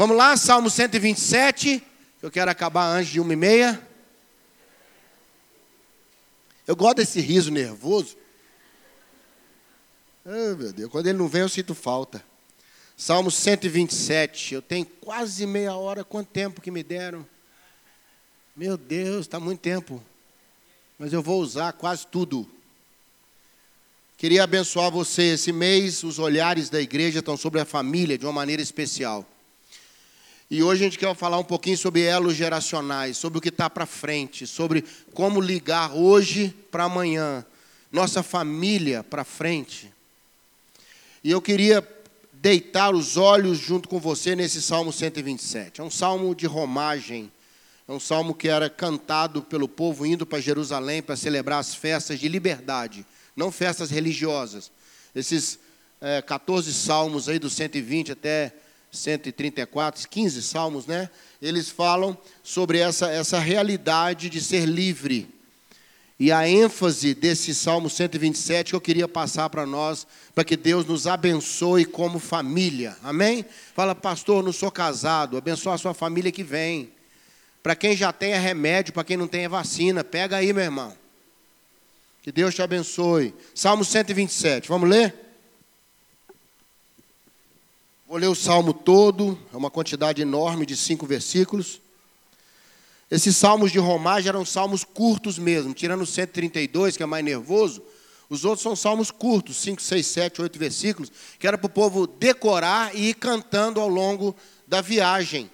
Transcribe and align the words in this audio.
Vamos 0.00 0.16
lá, 0.16 0.34
Salmo 0.34 0.70
127. 0.70 1.82
Eu 2.22 2.30
quero 2.30 2.50
acabar 2.50 2.86
antes 2.86 3.12
de 3.12 3.20
uma 3.20 3.34
e 3.34 3.36
meia. 3.36 3.86
Eu 6.66 6.74
gosto 6.74 6.96
desse 6.96 7.20
riso 7.20 7.50
nervoso. 7.50 8.16
Oh, 10.24 10.56
meu 10.56 10.72
Deus, 10.72 10.90
quando 10.90 11.08
ele 11.08 11.18
não 11.18 11.28
vem 11.28 11.42
eu 11.42 11.50
sinto 11.50 11.74
falta. 11.74 12.24
Salmo 12.96 13.30
127. 13.30 14.54
Eu 14.54 14.62
tenho 14.62 14.86
quase 14.86 15.44
meia 15.44 15.74
hora. 15.74 16.02
Quanto 16.02 16.28
tempo 16.28 16.62
que 16.62 16.70
me 16.70 16.82
deram? 16.82 17.28
Meu 18.56 18.78
Deus, 18.78 19.26
está 19.26 19.38
muito 19.38 19.60
tempo. 19.60 20.02
Mas 20.98 21.12
eu 21.12 21.22
vou 21.22 21.42
usar 21.42 21.74
quase 21.74 22.06
tudo. 22.06 22.50
Queria 24.16 24.44
abençoar 24.44 24.90
você 24.90 25.34
esse 25.34 25.52
mês. 25.52 26.02
Os 26.02 26.18
olhares 26.18 26.70
da 26.70 26.80
igreja 26.80 27.18
estão 27.18 27.36
sobre 27.36 27.60
a 27.60 27.66
família 27.66 28.16
de 28.16 28.24
uma 28.24 28.32
maneira 28.32 28.62
especial. 28.62 29.26
E 30.50 30.64
hoje 30.64 30.82
a 30.82 30.84
gente 30.86 30.98
quer 30.98 31.14
falar 31.14 31.38
um 31.38 31.44
pouquinho 31.44 31.78
sobre 31.78 32.02
elos 32.02 32.34
geracionais, 32.34 33.16
sobre 33.16 33.38
o 33.38 33.40
que 33.40 33.50
está 33.50 33.70
para 33.70 33.86
frente, 33.86 34.48
sobre 34.48 34.84
como 35.14 35.40
ligar 35.40 35.92
hoje 35.92 36.52
para 36.72 36.84
amanhã, 36.84 37.46
nossa 37.92 38.20
família 38.20 39.04
para 39.04 39.22
frente. 39.22 39.92
E 41.22 41.30
eu 41.30 41.40
queria 41.40 41.86
deitar 42.32 42.92
os 42.92 43.16
olhos 43.16 43.58
junto 43.58 43.88
com 43.88 44.00
você 44.00 44.34
nesse 44.34 44.60
Salmo 44.60 44.92
127. 44.92 45.80
É 45.80 45.84
um 45.84 45.90
salmo 45.90 46.34
de 46.34 46.46
romagem, 46.46 47.30
é 47.86 47.92
um 47.92 48.00
salmo 48.00 48.34
que 48.34 48.48
era 48.48 48.68
cantado 48.68 49.42
pelo 49.42 49.68
povo 49.68 50.04
indo 50.04 50.26
para 50.26 50.40
Jerusalém 50.40 51.00
para 51.00 51.14
celebrar 51.14 51.60
as 51.60 51.76
festas 51.76 52.18
de 52.18 52.26
liberdade, 52.26 53.06
não 53.36 53.52
festas 53.52 53.88
religiosas. 53.88 54.72
Esses 55.14 55.60
é, 56.00 56.20
14 56.20 56.74
salmos 56.74 57.28
aí 57.28 57.38
do 57.38 57.48
120 57.48 58.10
até 58.10 58.52
134, 58.92 60.08
15 60.08 60.42
salmos, 60.42 60.86
né? 60.86 61.08
Eles 61.40 61.68
falam 61.68 62.16
sobre 62.42 62.78
essa, 62.78 63.10
essa 63.10 63.38
realidade 63.38 64.28
de 64.28 64.40
ser 64.40 64.66
livre 64.66 65.40
e 66.20 66.30
a 66.30 66.46
ênfase 66.46 67.14
desse 67.14 67.54
Salmo 67.54 67.88
127 67.88 68.68
que 68.68 68.76
eu 68.76 68.80
queria 68.80 69.08
passar 69.08 69.48
para 69.48 69.64
nós, 69.64 70.06
para 70.34 70.44
que 70.44 70.54
Deus 70.54 70.84
nos 70.84 71.06
abençoe 71.06 71.86
como 71.86 72.18
família. 72.18 72.94
Amém? 73.02 73.42
Fala, 73.74 73.94
pastor, 73.94 74.44
não 74.44 74.52
sou 74.52 74.70
casado. 74.70 75.38
Abençoa 75.38 75.76
a 75.76 75.78
sua 75.78 75.94
família 75.94 76.30
que 76.30 76.42
vem. 76.42 76.92
Para 77.62 77.74
quem 77.74 77.96
já 77.96 78.12
tem 78.12 78.32
é 78.32 78.38
remédio, 78.38 78.92
para 78.92 79.02
quem 79.02 79.16
não 79.16 79.26
tem 79.26 79.44
é 79.44 79.48
vacina. 79.48 80.04
Pega 80.04 80.36
aí, 80.36 80.52
meu 80.52 80.62
irmão. 80.62 80.94
Que 82.20 82.30
Deus 82.30 82.54
te 82.54 82.60
abençoe. 82.60 83.34
Salmo 83.54 83.82
127. 83.82 84.68
Vamos 84.68 84.90
ler? 84.90 85.14
Vou 88.10 88.18
ler 88.18 88.26
o 88.26 88.34
salmo 88.34 88.74
todo, 88.74 89.38
é 89.54 89.56
uma 89.56 89.70
quantidade 89.70 90.20
enorme 90.20 90.66
de 90.66 90.76
cinco 90.76 91.06
versículos. 91.06 91.80
Esses 93.08 93.36
salmos 93.36 93.70
de 93.70 93.78
romagem 93.78 94.30
eram 94.30 94.44
salmos 94.44 94.82
curtos 94.82 95.38
mesmo, 95.38 95.72
tirando 95.72 96.00
o 96.00 96.06
132, 96.06 96.96
que 96.96 97.04
é 97.04 97.06
mais 97.06 97.24
nervoso. 97.24 97.80
Os 98.28 98.44
outros 98.44 98.64
são 98.64 98.74
salmos 98.74 99.12
curtos, 99.12 99.58
5, 99.58 99.80
6, 99.80 100.04
7, 100.04 100.42
8 100.42 100.58
versículos, 100.58 101.12
que 101.38 101.46
era 101.46 101.56
para 101.56 101.68
o 101.68 101.70
povo 101.70 102.04
decorar 102.04 102.96
e 102.96 103.10
ir 103.10 103.14
cantando 103.14 103.80
ao 103.80 103.88
longo 103.88 104.34
da 104.66 104.80
viagem. 104.80 105.48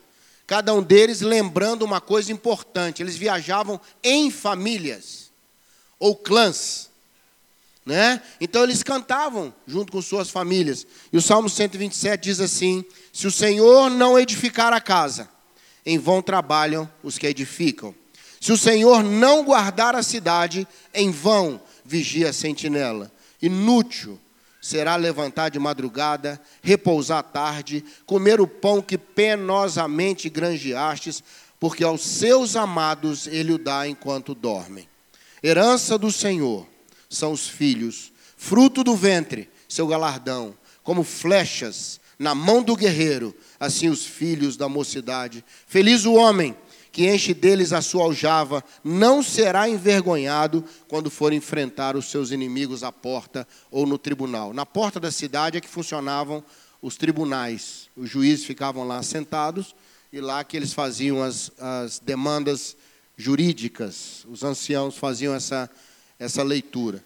Cada 0.46 0.72
um 0.72 0.82
deles 0.82 1.20
lembrando 1.20 1.84
uma 1.84 2.00
coisa 2.00 2.32
importante: 2.32 3.02
eles 3.02 3.16
viajavam 3.16 3.78
em 4.02 4.30
famílias 4.30 5.30
ou 5.98 6.16
clãs. 6.16 6.88
Né? 7.86 8.20
Então 8.40 8.64
eles 8.64 8.82
cantavam 8.82 9.54
junto 9.64 9.92
com 9.92 10.02
suas 10.02 10.28
famílias. 10.28 10.84
E 11.12 11.16
o 11.16 11.22
Salmo 11.22 11.48
127 11.48 12.20
diz 12.20 12.40
assim: 12.40 12.84
Se 13.12 13.28
o 13.28 13.30
Senhor 13.30 13.88
não 13.88 14.18
edificar 14.18 14.72
a 14.72 14.80
casa, 14.80 15.28
em 15.84 15.96
vão 15.96 16.20
trabalham 16.20 16.90
os 17.00 17.16
que 17.16 17.28
edificam. 17.28 17.94
Se 18.40 18.50
o 18.50 18.58
Senhor 18.58 19.04
não 19.04 19.44
guardar 19.44 19.94
a 19.94 20.02
cidade, 20.02 20.66
em 20.92 21.12
vão 21.12 21.60
vigia 21.84 22.30
a 22.30 22.32
sentinela. 22.32 23.10
Inútil 23.40 24.18
será 24.60 24.96
levantar 24.96 25.48
de 25.48 25.58
madrugada, 25.60 26.40
repousar 26.60 27.22
tarde, 27.22 27.84
comer 28.04 28.40
o 28.40 28.48
pão 28.48 28.82
que 28.82 28.98
penosamente 28.98 30.28
granjeastes, 30.28 31.22
porque 31.60 31.84
aos 31.84 32.02
seus 32.02 32.56
amados 32.56 33.28
ele 33.28 33.52
o 33.52 33.58
dá 33.58 33.86
enquanto 33.86 34.34
dormem. 34.34 34.88
Herança 35.40 35.96
do 35.96 36.10
Senhor 36.10 36.66
são 37.08 37.32
os 37.32 37.48
filhos, 37.48 38.12
fruto 38.36 38.82
do 38.82 38.94
ventre, 38.94 39.48
seu 39.68 39.86
galardão, 39.86 40.56
como 40.82 41.02
flechas 41.02 42.00
na 42.18 42.34
mão 42.34 42.62
do 42.62 42.76
guerreiro, 42.76 43.34
assim 43.60 43.88
os 43.88 44.04
filhos 44.04 44.56
da 44.56 44.68
mocidade. 44.68 45.44
Feliz 45.66 46.04
o 46.04 46.14
homem 46.14 46.56
que 46.96 47.06
enche 47.06 47.34
deles 47.34 47.74
a 47.74 47.82
sua 47.82 48.04
aljava, 48.04 48.64
não 48.82 49.22
será 49.22 49.68
envergonhado 49.68 50.64
quando 50.88 51.10
for 51.10 51.30
enfrentar 51.30 51.94
os 51.94 52.06
seus 52.06 52.30
inimigos 52.30 52.82
à 52.82 52.90
porta 52.90 53.46
ou 53.70 53.84
no 53.84 53.98
tribunal. 53.98 54.54
Na 54.54 54.64
porta 54.64 54.98
da 54.98 55.10
cidade 55.10 55.58
é 55.58 55.60
que 55.60 55.68
funcionavam 55.68 56.42
os 56.80 56.96
tribunais. 56.96 57.90
Os 57.94 58.08
juízes 58.08 58.46
ficavam 58.46 58.86
lá 58.86 59.02
sentados 59.02 59.74
e 60.10 60.22
lá 60.22 60.42
que 60.42 60.56
eles 60.56 60.72
faziam 60.72 61.22
as, 61.22 61.50
as 61.58 61.98
demandas 61.98 62.74
jurídicas. 63.14 64.24
Os 64.30 64.42
anciãos 64.42 64.96
faziam 64.96 65.34
essa, 65.34 65.68
essa 66.18 66.42
leitura. 66.42 67.02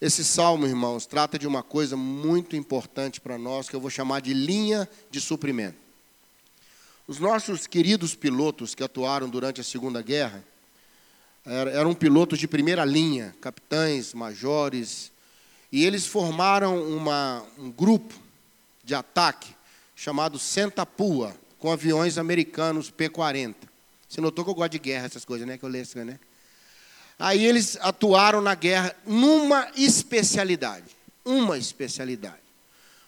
Esse 0.00 0.24
salmo, 0.24 0.66
irmãos, 0.66 1.06
trata 1.06 1.38
de 1.38 1.46
uma 1.46 1.62
coisa 1.62 1.96
muito 1.96 2.54
importante 2.54 3.20
para 3.20 3.38
nós, 3.38 3.68
que 3.68 3.74
eu 3.74 3.80
vou 3.80 3.90
chamar 3.90 4.20
de 4.20 4.34
linha 4.34 4.88
de 5.10 5.20
suprimento. 5.20 5.76
Os 7.08 7.18
nossos 7.18 7.66
queridos 7.66 8.14
pilotos 8.14 8.74
que 8.74 8.82
atuaram 8.82 9.28
durante 9.28 9.60
a 9.60 9.64
Segunda 9.64 10.02
Guerra 10.02 10.44
eram 11.44 11.94
pilotos 11.94 12.38
de 12.38 12.48
primeira 12.48 12.84
linha, 12.84 13.34
capitães, 13.40 14.12
majores, 14.12 15.12
e 15.70 15.84
eles 15.84 16.04
formaram 16.04 16.82
uma, 16.82 17.44
um 17.56 17.70
grupo 17.70 18.14
de 18.82 18.94
ataque 18.94 19.54
chamado 19.94 20.38
Sentapua, 20.38 21.34
com 21.58 21.70
aviões 21.70 22.18
americanos 22.18 22.90
P-40. 22.90 23.54
Você 24.08 24.20
notou 24.20 24.44
que 24.44 24.50
eu 24.50 24.54
gosto 24.54 24.72
de 24.72 24.78
guerra, 24.78 25.06
essas 25.06 25.24
coisas, 25.24 25.46
né? 25.46 25.56
Que 25.56 25.64
eu 25.64 25.68
leio, 25.68 25.86
né? 26.04 26.18
Aí 27.18 27.44
eles 27.44 27.78
atuaram 27.80 28.40
na 28.40 28.54
guerra 28.54 28.94
numa 29.06 29.68
especialidade. 29.76 30.84
Uma 31.24 31.56
especialidade. 31.56 32.46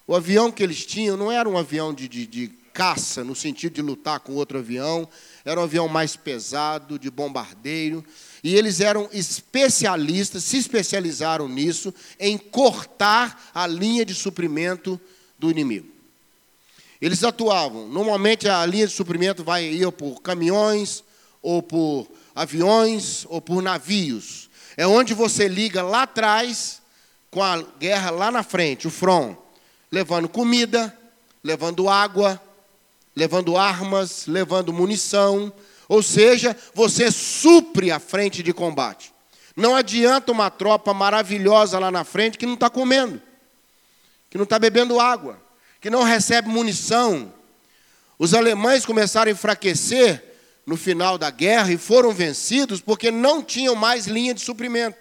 O 0.06 0.14
avião 0.14 0.50
que 0.50 0.62
eles 0.62 0.86
tinham 0.86 1.16
não 1.16 1.30
era 1.30 1.48
um 1.48 1.58
avião 1.58 1.92
de, 1.92 2.08
de, 2.08 2.26
de 2.26 2.48
caça, 2.72 3.22
no 3.22 3.34
sentido 3.34 3.74
de 3.74 3.82
lutar 3.82 4.20
com 4.20 4.34
outro 4.34 4.58
avião, 4.58 5.08
era 5.44 5.58
um 5.60 5.64
avião 5.64 5.88
mais 5.88 6.14
pesado, 6.14 6.98
de 6.98 7.10
bombardeiro. 7.10 8.04
E 8.42 8.54
eles 8.54 8.80
eram 8.80 9.08
especialistas, 9.12 10.44
se 10.44 10.56
especializaram 10.56 11.48
nisso, 11.48 11.92
em 12.18 12.38
cortar 12.38 13.50
a 13.52 13.66
linha 13.66 14.04
de 14.04 14.14
suprimento 14.14 14.98
do 15.38 15.50
inimigo. 15.50 15.88
Eles 17.00 17.22
atuavam, 17.22 17.88
normalmente 17.88 18.48
a 18.48 18.64
linha 18.64 18.86
de 18.86 18.92
suprimento 18.92 19.44
vai 19.44 19.64
ir 19.64 19.90
por 19.92 20.22
caminhões 20.22 21.04
ou 21.42 21.62
por 21.62 22.08
aviões 22.38 23.26
ou 23.28 23.40
por 23.40 23.60
navios. 23.60 24.48
É 24.76 24.86
onde 24.86 25.12
você 25.12 25.48
liga 25.48 25.82
lá 25.82 26.02
atrás 26.02 26.80
com 27.32 27.42
a 27.42 27.60
guerra 27.80 28.10
lá 28.10 28.30
na 28.30 28.44
frente, 28.44 28.86
o 28.86 28.90
front, 28.90 29.36
levando 29.90 30.28
comida, 30.28 30.96
levando 31.42 31.88
água, 31.88 32.40
levando 33.14 33.56
armas, 33.56 34.26
levando 34.28 34.72
munição, 34.72 35.52
ou 35.88 36.00
seja, 36.00 36.56
você 36.72 37.10
supre 37.10 37.90
a 37.90 37.98
frente 37.98 38.40
de 38.40 38.52
combate. 38.52 39.12
Não 39.56 39.74
adianta 39.74 40.30
uma 40.30 40.48
tropa 40.48 40.94
maravilhosa 40.94 41.76
lá 41.80 41.90
na 41.90 42.04
frente 42.04 42.38
que 42.38 42.46
não 42.46 42.54
está 42.54 42.70
comendo, 42.70 43.20
que 44.30 44.38
não 44.38 44.44
está 44.44 44.60
bebendo 44.60 45.00
água, 45.00 45.42
que 45.80 45.90
não 45.90 46.04
recebe 46.04 46.48
munição. 46.48 47.34
Os 48.16 48.32
alemães 48.32 48.86
começaram 48.86 49.28
a 49.28 49.32
enfraquecer 49.32 50.27
no 50.68 50.76
final 50.76 51.16
da 51.16 51.30
guerra 51.30 51.72
e 51.72 51.78
foram 51.78 52.12
vencidos 52.12 52.82
porque 52.82 53.10
não 53.10 53.42
tinham 53.42 53.74
mais 53.74 54.06
linha 54.06 54.34
de 54.34 54.42
suprimento. 54.42 54.98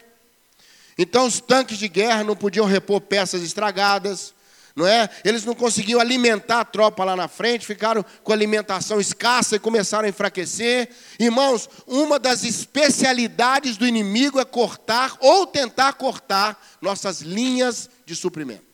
Então 0.97 1.25
os 1.25 1.41
tanques 1.41 1.77
de 1.77 1.89
guerra 1.89 2.23
não 2.23 2.37
podiam 2.37 2.65
repor 2.65 3.01
peças 3.01 3.43
estragadas, 3.43 4.33
não 4.73 4.87
é? 4.87 5.09
Eles 5.25 5.43
não 5.43 5.53
conseguiam 5.53 5.99
alimentar 5.99 6.61
a 6.61 6.65
tropa 6.65 7.03
lá 7.03 7.17
na 7.17 7.27
frente, 7.27 7.65
ficaram 7.65 8.05
com 8.23 8.31
alimentação 8.31 9.01
escassa 9.01 9.57
e 9.57 9.59
começaram 9.59 10.05
a 10.05 10.09
enfraquecer. 10.09 10.89
Irmãos, 11.19 11.69
uma 11.85 12.17
das 12.17 12.45
especialidades 12.45 13.75
do 13.75 13.85
inimigo 13.85 14.39
é 14.39 14.45
cortar 14.45 15.17
ou 15.19 15.45
tentar 15.45 15.91
cortar 15.93 16.57
nossas 16.81 17.19
linhas 17.19 17.89
de 18.05 18.15
suprimento. 18.15 18.65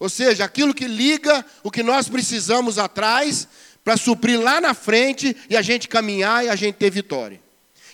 Ou 0.00 0.08
seja, 0.08 0.44
aquilo 0.44 0.74
que 0.74 0.88
liga 0.88 1.44
o 1.62 1.70
que 1.70 1.84
nós 1.84 2.08
precisamos 2.08 2.76
atrás 2.76 3.46
para 3.86 3.96
suprir 3.96 4.40
lá 4.40 4.60
na 4.60 4.74
frente 4.74 5.36
e 5.48 5.56
a 5.56 5.62
gente 5.62 5.86
caminhar 5.86 6.44
e 6.44 6.48
a 6.48 6.56
gente 6.56 6.74
ter 6.74 6.90
vitória. 6.90 7.40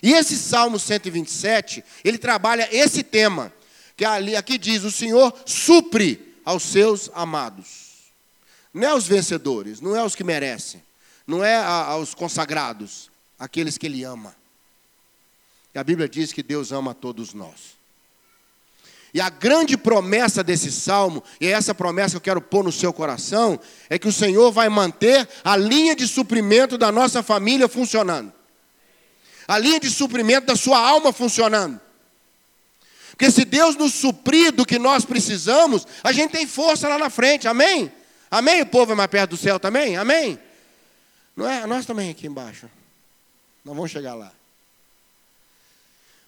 E 0.02 0.14
esse 0.14 0.38
Salmo 0.38 0.78
127, 0.78 1.84
ele 2.02 2.16
trabalha 2.16 2.66
esse 2.72 3.02
tema, 3.02 3.52
que 3.94 4.02
ali 4.02 4.34
aqui 4.34 4.56
diz: 4.56 4.84
"O 4.84 4.90
Senhor 4.90 5.38
supre 5.44 6.34
aos 6.46 6.62
seus 6.62 7.10
amados". 7.12 8.08
Não 8.72 8.84
é 8.84 8.86
aos 8.86 9.06
vencedores, 9.06 9.82
não 9.82 9.94
é 9.94 9.98
aos 9.98 10.14
que 10.14 10.24
merecem, 10.24 10.82
não 11.26 11.44
é 11.44 11.56
aos 11.56 12.14
consagrados, 12.14 13.10
aqueles 13.38 13.76
que 13.76 13.84
Ele 13.84 14.02
ama. 14.02 14.34
E 15.74 15.78
a 15.78 15.84
Bíblia 15.84 16.08
diz 16.08 16.32
que 16.32 16.42
Deus 16.42 16.72
ama 16.72 16.92
a 16.92 16.94
todos 16.94 17.34
nós. 17.34 17.76
E 19.14 19.20
a 19.20 19.28
grande 19.28 19.76
promessa 19.76 20.42
desse 20.42 20.72
salmo, 20.72 21.22
e 21.40 21.46
é 21.46 21.50
essa 21.50 21.74
promessa 21.74 22.12
que 22.12 22.16
eu 22.16 22.20
quero 22.20 22.40
pôr 22.40 22.64
no 22.64 22.72
seu 22.72 22.92
coração, 22.92 23.60
é 23.90 23.98
que 23.98 24.08
o 24.08 24.12
Senhor 24.12 24.50
vai 24.50 24.68
manter 24.70 25.28
a 25.44 25.54
linha 25.54 25.94
de 25.94 26.08
suprimento 26.08 26.78
da 26.78 26.90
nossa 26.90 27.22
família 27.22 27.68
funcionando. 27.68 28.32
A 29.46 29.58
linha 29.58 29.78
de 29.78 29.90
suprimento 29.90 30.46
da 30.46 30.56
sua 30.56 30.78
alma 30.78 31.12
funcionando. 31.12 31.78
Porque 33.10 33.30
se 33.30 33.44
Deus 33.44 33.76
nos 33.76 33.92
suprir 33.92 34.50
do 34.50 34.64
que 34.64 34.78
nós 34.78 35.04
precisamos, 35.04 35.86
a 36.02 36.10
gente 36.10 36.30
tem 36.30 36.46
força 36.46 36.88
lá 36.88 36.98
na 36.98 37.10
frente, 37.10 37.46
amém? 37.46 37.92
Amém? 38.30 38.62
O 38.62 38.66
povo 38.66 38.92
é 38.92 38.94
mais 38.94 39.10
perto 39.10 39.30
do 39.30 39.36
céu 39.36 39.60
também? 39.60 39.98
Amém? 39.98 40.38
Não 41.36 41.46
é? 41.46 41.66
Nós 41.66 41.84
também 41.84 42.08
aqui 42.08 42.26
embaixo. 42.26 42.66
Nós 43.62 43.76
vamos 43.76 43.90
chegar 43.90 44.14
lá. 44.14 44.32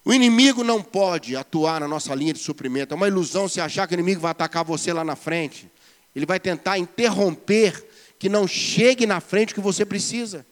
O 0.04 0.12
inimigo 0.12 0.62
não 0.62 0.82
pode 0.82 1.34
atuar 1.34 1.80
na 1.80 1.88
nossa 1.88 2.14
linha 2.14 2.34
de 2.34 2.38
suprimento. 2.38 2.92
É 2.92 2.96
uma 2.96 3.08
ilusão 3.08 3.48
se 3.48 3.60
achar 3.60 3.86
que 3.86 3.94
o 3.94 3.96
inimigo 3.96 4.20
vai 4.20 4.32
atacar 4.32 4.62
você 4.62 4.92
lá 4.92 5.02
na 5.02 5.16
frente. 5.16 5.70
Ele 6.14 6.26
vai 6.26 6.38
tentar 6.38 6.78
interromper 6.78 7.82
que 8.18 8.28
não 8.28 8.46
chegue 8.46 9.06
na 9.06 9.20
frente 9.20 9.52
o 9.52 9.54
que 9.54 9.60
você 9.60 9.84
precisa. 9.84 10.44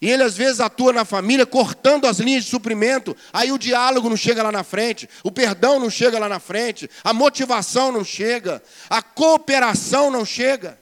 E 0.00 0.08
ele 0.08 0.22
às 0.22 0.36
vezes 0.36 0.60
atua 0.60 0.92
na 0.92 1.04
família 1.04 1.44
cortando 1.44 2.06
as 2.06 2.20
linhas 2.20 2.44
de 2.44 2.50
suprimento. 2.50 3.16
Aí 3.32 3.50
o 3.50 3.58
diálogo 3.58 4.08
não 4.08 4.16
chega 4.16 4.44
lá 4.44 4.52
na 4.52 4.62
frente, 4.62 5.08
o 5.24 5.32
perdão 5.32 5.80
não 5.80 5.90
chega 5.90 6.18
lá 6.20 6.28
na 6.28 6.38
frente, 6.38 6.88
a 7.02 7.12
motivação 7.12 7.90
não 7.90 8.04
chega, 8.04 8.62
a 8.88 9.02
cooperação 9.02 10.10
não 10.10 10.24
chega. 10.24 10.78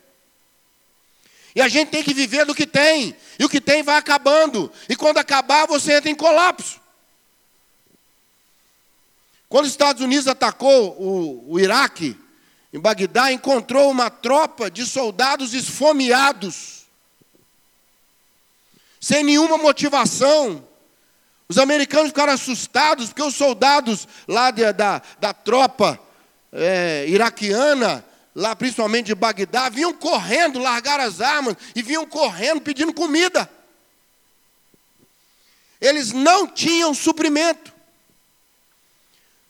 E 1.54 1.62
a 1.62 1.68
gente 1.68 1.88
tem 1.88 2.02
que 2.02 2.12
viver 2.12 2.44
do 2.44 2.54
que 2.54 2.66
tem, 2.66 3.16
e 3.38 3.44
o 3.46 3.48
que 3.48 3.62
tem 3.62 3.82
vai 3.82 3.96
acabando. 3.96 4.70
E 4.90 4.94
quando 4.94 5.16
acabar, 5.16 5.66
você 5.66 5.94
entra 5.94 6.10
em 6.10 6.14
colapso. 6.14 6.78
Quando 9.48 9.66
os 9.66 9.70
Estados 9.70 10.02
Unidos 10.02 10.26
atacou 10.26 10.96
o, 11.00 11.52
o 11.52 11.60
Iraque, 11.60 12.18
em 12.72 12.80
Bagdá, 12.80 13.32
encontrou 13.32 13.90
uma 13.90 14.10
tropa 14.10 14.70
de 14.70 14.84
soldados 14.84 15.54
esfomeados, 15.54 16.84
sem 19.00 19.22
nenhuma 19.22 19.56
motivação. 19.56 20.66
Os 21.48 21.58
americanos 21.58 22.08
ficaram 22.08 22.32
assustados, 22.32 23.06
porque 23.06 23.22
os 23.22 23.36
soldados 23.36 24.08
lá 24.26 24.50
de, 24.50 24.72
da, 24.72 25.00
da 25.20 25.32
tropa 25.32 25.98
é, 26.52 27.06
iraquiana, 27.08 28.04
lá 28.34 28.56
principalmente 28.56 29.06
de 29.06 29.14
Bagdá, 29.14 29.68
vinham 29.68 29.92
correndo, 29.92 30.58
largaram 30.58 31.04
as 31.04 31.20
armas 31.20 31.56
e 31.74 31.82
vinham 31.82 32.04
correndo 32.04 32.60
pedindo 32.60 32.92
comida. 32.92 33.48
Eles 35.80 36.12
não 36.12 36.48
tinham 36.48 36.92
suprimento. 36.92 37.75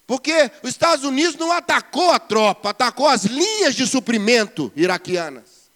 Porque 0.06 0.50
os 0.62 0.70
Estados 0.70 1.04
Unidos 1.04 1.36
não 1.36 1.50
atacou 1.50 2.12
a 2.12 2.18
tropa, 2.18 2.70
atacou 2.70 3.08
as 3.08 3.24
linhas 3.24 3.74
de 3.74 3.86
suprimento 3.86 4.72
iraquianas. 4.76 5.68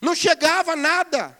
Não 0.00 0.14
chegava 0.14 0.74
nada. 0.74 1.36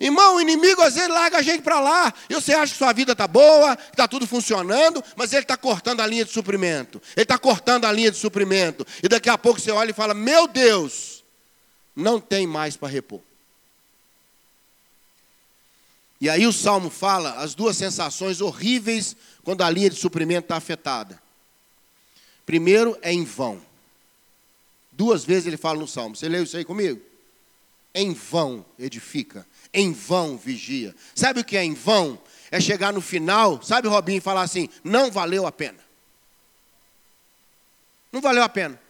Irmão, 0.00 0.36
o 0.36 0.40
inimigo 0.40 0.80
às 0.80 0.94
vezes 0.94 1.08
larga 1.08 1.38
a 1.38 1.42
gente 1.42 1.62
para 1.62 1.80
lá. 1.80 2.14
E 2.30 2.34
você 2.34 2.52
acha 2.54 2.72
que 2.72 2.78
sua 2.78 2.92
vida 2.92 3.12
está 3.12 3.26
boa, 3.26 3.76
que 3.76 3.90
está 3.90 4.06
tudo 4.06 4.26
funcionando, 4.26 5.02
mas 5.16 5.32
ele 5.32 5.42
está 5.42 5.56
cortando 5.56 6.00
a 6.00 6.06
linha 6.06 6.24
de 6.24 6.30
suprimento. 6.30 7.02
Ele 7.16 7.24
está 7.24 7.36
cortando 7.36 7.84
a 7.84 7.90
linha 7.90 8.12
de 8.12 8.16
suprimento. 8.16 8.86
E 9.02 9.08
daqui 9.08 9.28
a 9.28 9.36
pouco 9.36 9.58
você 9.58 9.72
olha 9.72 9.90
e 9.90 9.94
fala: 9.94 10.14
Meu 10.14 10.46
Deus, 10.46 11.24
não 11.96 12.20
tem 12.20 12.46
mais 12.46 12.76
para 12.76 12.88
repor. 12.88 13.20
E 16.20 16.28
aí 16.28 16.46
o 16.46 16.52
salmo 16.52 16.90
fala 16.90 17.34
as 17.34 17.54
duas 17.54 17.76
sensações 17.76 18.40
horríveis 18.40 19.16
quando 19.44 19.62
a 19.62 19.70
linha 19.70 19.88
de 19.88 19.96
suprimento 19.96 20.46
está 20.46 20.56
afetada. 20.56 21.20
Primeiro 22.44 22.98
é 23.02 23.12
em 23.12 23.24
vão. 23.24 23.62
Duas 24.90 25.24
vezes 25.24 25.46
ele 25.46 25.56
fala 25.56 25.78
no 25.78 25.86
salmo. 25.86 26.16
Você 26.16 26.28
leu 26.28 26.42
isso 26.42 26.56
aí 26.56 26.64
comigo? 26.64 27.00
Em 27.94 28.12
vão 28.12 28.64
edifica, 28.78 29.46
em 29.72 29.92
vão 29.92 30.36
vigia. 30.36 30.94
Sabe 31.14 31.40
o 31.40 31.44
que 31.44 31.56
é 31.56 31.64
em 31.64 31.74
vão? 31.74 32.20
É 32.50 32.60
chegar 32.60 32.92
no 32.92 33.00
final, 33.00 33.62
sabe, 33.62 33.88
Robinho, 33.88 34.18
e 34.18 34.20
falar 34.20 34.42
assim: 34.42 34.68
não 34.82 35.10
valeu 35.10 35.46
a 35.46 35.52
pena. 35.52 35.78
Não 38.10 38.20
valeu 38.20 38.42
a 38.42 38.48
pena. 38.48 38.80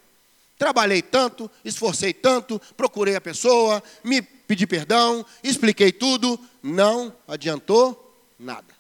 Trabalhei 0.56 1.02
tanto, 1.02 1.50
esforcei 1.64 2.12
tanto, 2.12 2.60
procurei 2.76 3.14
a 3.14 3.20
pessoa, 3.20 3.82
me 4.02 4.20
pedi 4.20 4.66
perdão, 4.66 5.24
expliquei 5.42 5.92
tudo, 5.92 6.38
não 6.62 7.14
adiantou 7.26 8.14
nada. 8.38 8.74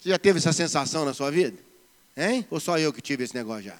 Você 0.00 0.10
já 0.10 0.18
teve 0.18 0.38
essa 0.38 0.52
sensação 0.52 1.04
na 1.04 1.14
sua 1.14 1.30
vida? 1.30 1.58
Hein? 2.16 2.46
Ou 2.50 2.60
só 2.60 2.78
eu 2.78 2.92
que 2.92 3.00
tive 3.00 3.24
esse 3.24 3.34
negócio 3.34 3.64
já? 3.64 3.78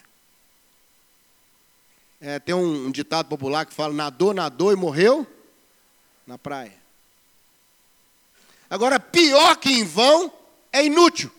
É, 2.20 2.38
tem 2.38 2.54
um, 2.54 2.86
um 2.86 2.90
ditado 2.90 3.28
popular 3.28 3.66
que 3.66 3.74
fala: 3.74 3.92
nadou, 3.92 4.32
nadou 4.32 4.72
e 4.72 4.76
morreu 4.76 5.26
na 6.26 6.38
praia. 6.38 6.72
Agora, 8.70 8.98
pior 8.98 9.56
que 9.56 9.70
em 9.70 9.84
vão 9.84 10.32
é 10.72 10.84
inútil. 10.84 11.30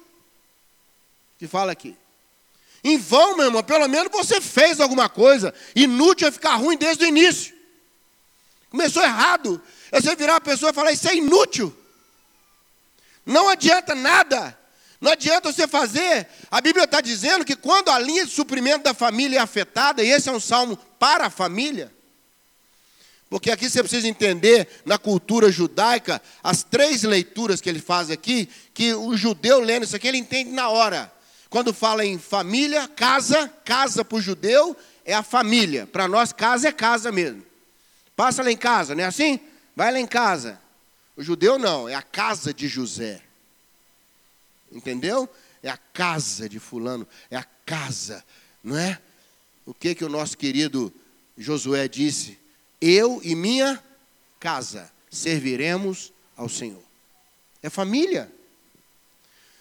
Que 1.37 1.47
fala 1.47 1.71
aqui. 1.71 1.97
Em 2.83 2.99
vão, 2.99 3.35
meu 3.35 3.47
irmão, 3.47 3.63
pelo 3.63 3.87
menos 3.87 4.11
você 4.11 4.39
fez 4.39 4.79
alguma 4.79 5.09
coisa. 5.09 5.53
Inútil 5.75 6.27
é 6.27 6.31
ficar 6.31 6.55
ruim 6.55 6.77
desde 6.77 7.03
o 7.03 7.07
início. 7.07 7.54
Começou 8.75 9.01
errado. 9.01 9.61
É 9.89 10.01
você 10.01 10.13
virar 10.17 10.35
a 10.35 10.41
pessoa 10.41 10.71
e 10.71 10.73
falar: 10.73 10.91
Isso 10.91 11.07
é 11.07 11.15
inútil. 11.15 11.73
Não 13.25 13.47
adianta 13.47 13.95
nada. 13.95 14.59
Não 14.99 15.13
adianta 15.13 15.49
você 15.49 15.65
fazer. 15.65 16.27
A 16.51 16.59
Bíblia 16.59 16.83
está 16.83 16.99
dizendo 16.99 17.45
que 17.45 17.55
quando 17.55 17.89
a 17.89 17.97
linha 17.97 18.25
de 18.25 18.31
suprimento 18.33 18.83
da 18.83 18.93
família 18.93 19.37
é 19.39 19.41
afetada, 19.41 20.03
e 20.03 20.09
esse 20.09 20.27
é 20.27 20.31
um 20.31 20.41
salmo 20.41 20.75
para 20.99 21.27
a 21.27 21.29
família, 21.29 21.89
porque 23.29 23.49
aqui 23.49 23.69
você 23.69 23.81
precisa 23.81 24.09
entender, 24.09 24.67
na 24.85 24.97
cultura 24.97 25.49
judaica, 25.49 26.21
as 26.43 26.61
três 26.61 27.03
leituras 27.03 27.61
que 27.61 27.69
ele 27.69 27.79
faz 27.79 28.11
aqui, 28.11 28.49
que 28.73 28.93
o 28.93 29.15
judeu 29.15 29.61
lendo 29.61 29.83
isso 29.83 29.95
aqui, 29.95 30.07
ele 30.07 30.17
entende 30.17 30.51
na 30.51 30.67
hora. 30.67 31.11
Quando 31.49 31.73
fala 31.73 32.05
em 32.05 32.19
família, 32.19 32.89
casa, 32.89 33.49
casa 33.63 34.03
para 34.03 34.17
o 34.17 34.21
judeu 34.21 34.75
é 35.05 35.13
a 35.13 35.23
família. 35.23 35.87
Para 35.87 36.09
nós, 36.09 36.33
casa 36.33 36.67
é 36.67 36.71
casa 36.73 37.09
mesmo. 37.09 37.54
Passa 38.15 38.41
lá 38.41 38.51
em 38.51 38.57
casa, 38.57 38.95
não 38.95 39.03
é 39.03 39.07
assim? 39.07 39.39
Vai 39.75 39.91
lá 39.91 39.99
em 39.99 40.07
casa. 40.07 40.59
O 41.17 41.23
judeu 41.23 41.57
não, 41.57 41.87
é 41.87 41.95
a 41.95 42.01
casa 42.01 42.53
de 42.53 42.67
José. 42.67 43.21
Entendeu? 44.71 45.29
É 45.61 45.69
a 45.69 45.77
casa 45.77 46.47
de 46.47 46.59
fulano, 46.59 47.07
é 47.29 47.37
a 47.37 47.45
casa, 47.65 48.23
não 48.63 48.77
é? 48.77 48.99
O 49.65 49.73
que 49.73 49.95
que 49.95 50.05
o 50.05 50.09
nosso 50.09 50.37
querido 50.37 50.93
Josué 51.37 51.87
disse? 51.87 52.37
Eu 52.79 53.19
e 53.23 53.35
minha 53.35 53.81
casa 54.39 54.91
serviremos 55.09 56.13
ao 56.37 56.47
Senhor. 56.47 56.83
É 57.63 57.69
família. 57.69 58.31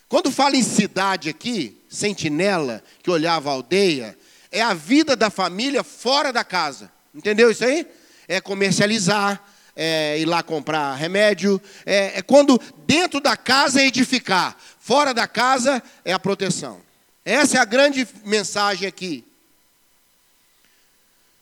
Quando 0.08 0.30
fala 0.30 0.56
em 0.56 0.62
cidade 0.62 1.30
aqui, 1.30 1.80
sentinela, 1.88 2.84
que 3.02 3.10
olhava 3.10 3.48
a 3.48 3.54
aldeia, 3.54 4.16
é 4.50 4.60
a 4.60 4.74
vida 4.74 5.16
da 5.16 5.30
família 5.30 5.82
fora 5.82 6.32
da 6.32 6.44
casa. 6.44 6.92
Entendeu 7.14 7.50
isso 7.50 7.64
aí? 7.64 7.86
É 8.26 8.40
comercializar, 8.40 9.42
é 9.76 10.18
ir 10.18 10.24
lá 10.24 10.42
comprar 10.42 10.94
remédio, 10.94 11.60
é, 11.84 12.18
é 12.18 12.22
quando 12.22 12.60
dentro 12.86 13.20
da 13.20 13.36
casa 13.36 13.80
é 13.80 13.86
edificar, 13.86 14.56
fora 14.78 15.12
da 15.12 15.26
casa 15.26 15.82
é 16.04 16.12
a 16.12 16.18
proteção. 16.18 16.80
Essa 17.24 17.58
é 17.58 17.60
a 17.60 17.64
grande 17.64 18.06
mensagem 18.24 18.86
aqui. 18.86 19.24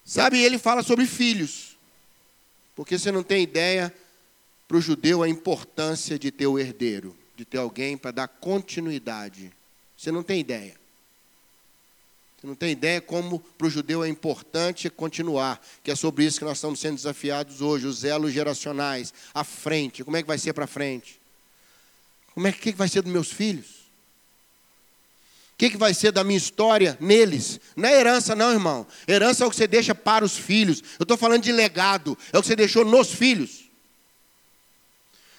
Sabe, 0.04 0.40
ele 0.40 0.58
fala 0.58 0.82
sobre 0.82 1.06
filhos, 1.06 1.76
porque 2.74 2.98
você 2.98 3.10
não 3.10 3.22
tem 3.22 3.42
ideia 3.42 3.92
para 4.66 4.76
o 4.76 4.80
judeu 4.80 5.22
a 5.22 5.28
importância 5.28 6.18
de 6.18 6.30
ter 6.30 6.46
o 6.46 6.58
herdeiro, 6.58 7.16
de 7.36 7.44
ter 7.44 7.58
alguém 7.58 7.96
para 7.96 8.10
dar 8.10 8.28
continuidade. 8.28 9.52
Você 9.96 10.10
não 10.10 10.22
tem 10.22 10.40
ideia. 10.40 10.81
Você 12.42 12.48
não 12.48 12.56
tem 12.56 12.72
ideia 12.72 13.00
como 13.00 13.38
para 13.38 13.68
o 13.68 13.70
judeu 13.70 14.02
é 14.02 14.08
importante 14.08 14.90
continuar, 14.90 15.64
que 15.80 15.92
é 15.92 15.94
sobre 15.94 16.24
isso 16.24 16.40
que 16.40 16.44
nós 16.44 16.56
estamos 16.56 16.80
sendo 16.80 16.96
desafiados 16.96 17.60
hoje, 17.60 17.86
os 17.86 18.02
elos 18.02 18.32
geracionais, 18.32 19.14
à 19.32 19.44
frente. 19.44 20.02
Como 20.02 20.16
é 20.16 20.22
que 20.22 20.26
vai 20.26 20.38
ser 20.38 20.52
para 20.52 20.66
frente? 20.66 21.20
Como 22.34 22.48
é 22.48 22.50
que, 22.50 22.72
que 22.72 22.78
vai 22.78 22.88
ser 22.88 23.00
dos 23.02 23.12
meus 23.12 23.30
filhos? 23.30 23.66
O 25.54 25.56
que, 25.56 25.70
que 25.70 25.76
vai 25.76 25.94
ser 25.94 26.10
da 26.10 26.24
minha 26.24 26.36
história 26.36 26.98
neles? 27.00 27.60
Não 27.76 27.88
é 27.88 28.00
herança, 28.00 28.34
não, 28.34 28.50
irmão. 28.50 28.88
Herança 29.06 29.44
é 29.44 29.46
o 29.46 29.50
que 29.50 29.54
você 29.54 29.68
deixa 29.68 29.94
para 29.94 30.24
os 30.24 30.36
filhos. 30.36 30.82
Eu 30.98 31.04
estou 31.04 31.16
falando 31.16 31.44
de 31.44 31.52
legado, 31.52 32.18
é 32.32 32.38
o 32.38 32.42
que 32.42 32.48
você 32.48 32.56
deixou 32.56 32.84
nos 32.84 33.12
filhos. 33.12 33.70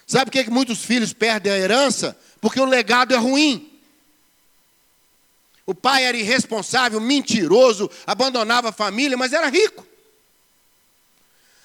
Sabe 0.06 0.24
por 0.24 0.30
que, 0.30 0.44
que 0.44 0.50
muitos 0.50 0.82
filhos 0.82 1.12
perdem 1.12 1.52
a 1.52 1.58
herança? 1.58 2.16
Porque 2.40 2.58
o 2.58 2.64
legado 2.64 3.12
é 3.12 3.18
ruim. 3.18 3.73
O 5.66 5.74
pai 5.74 6.04
era 6.04 6.16
irresponsável, 6.16 7.00
mentiroso, 7.00 7.90
abandonava 8.06 8.68
a 8.68 8.72
família, 8.72 9.16
mas 9.16 9.32
era 9.32 9.48
rico. 9.48 9.86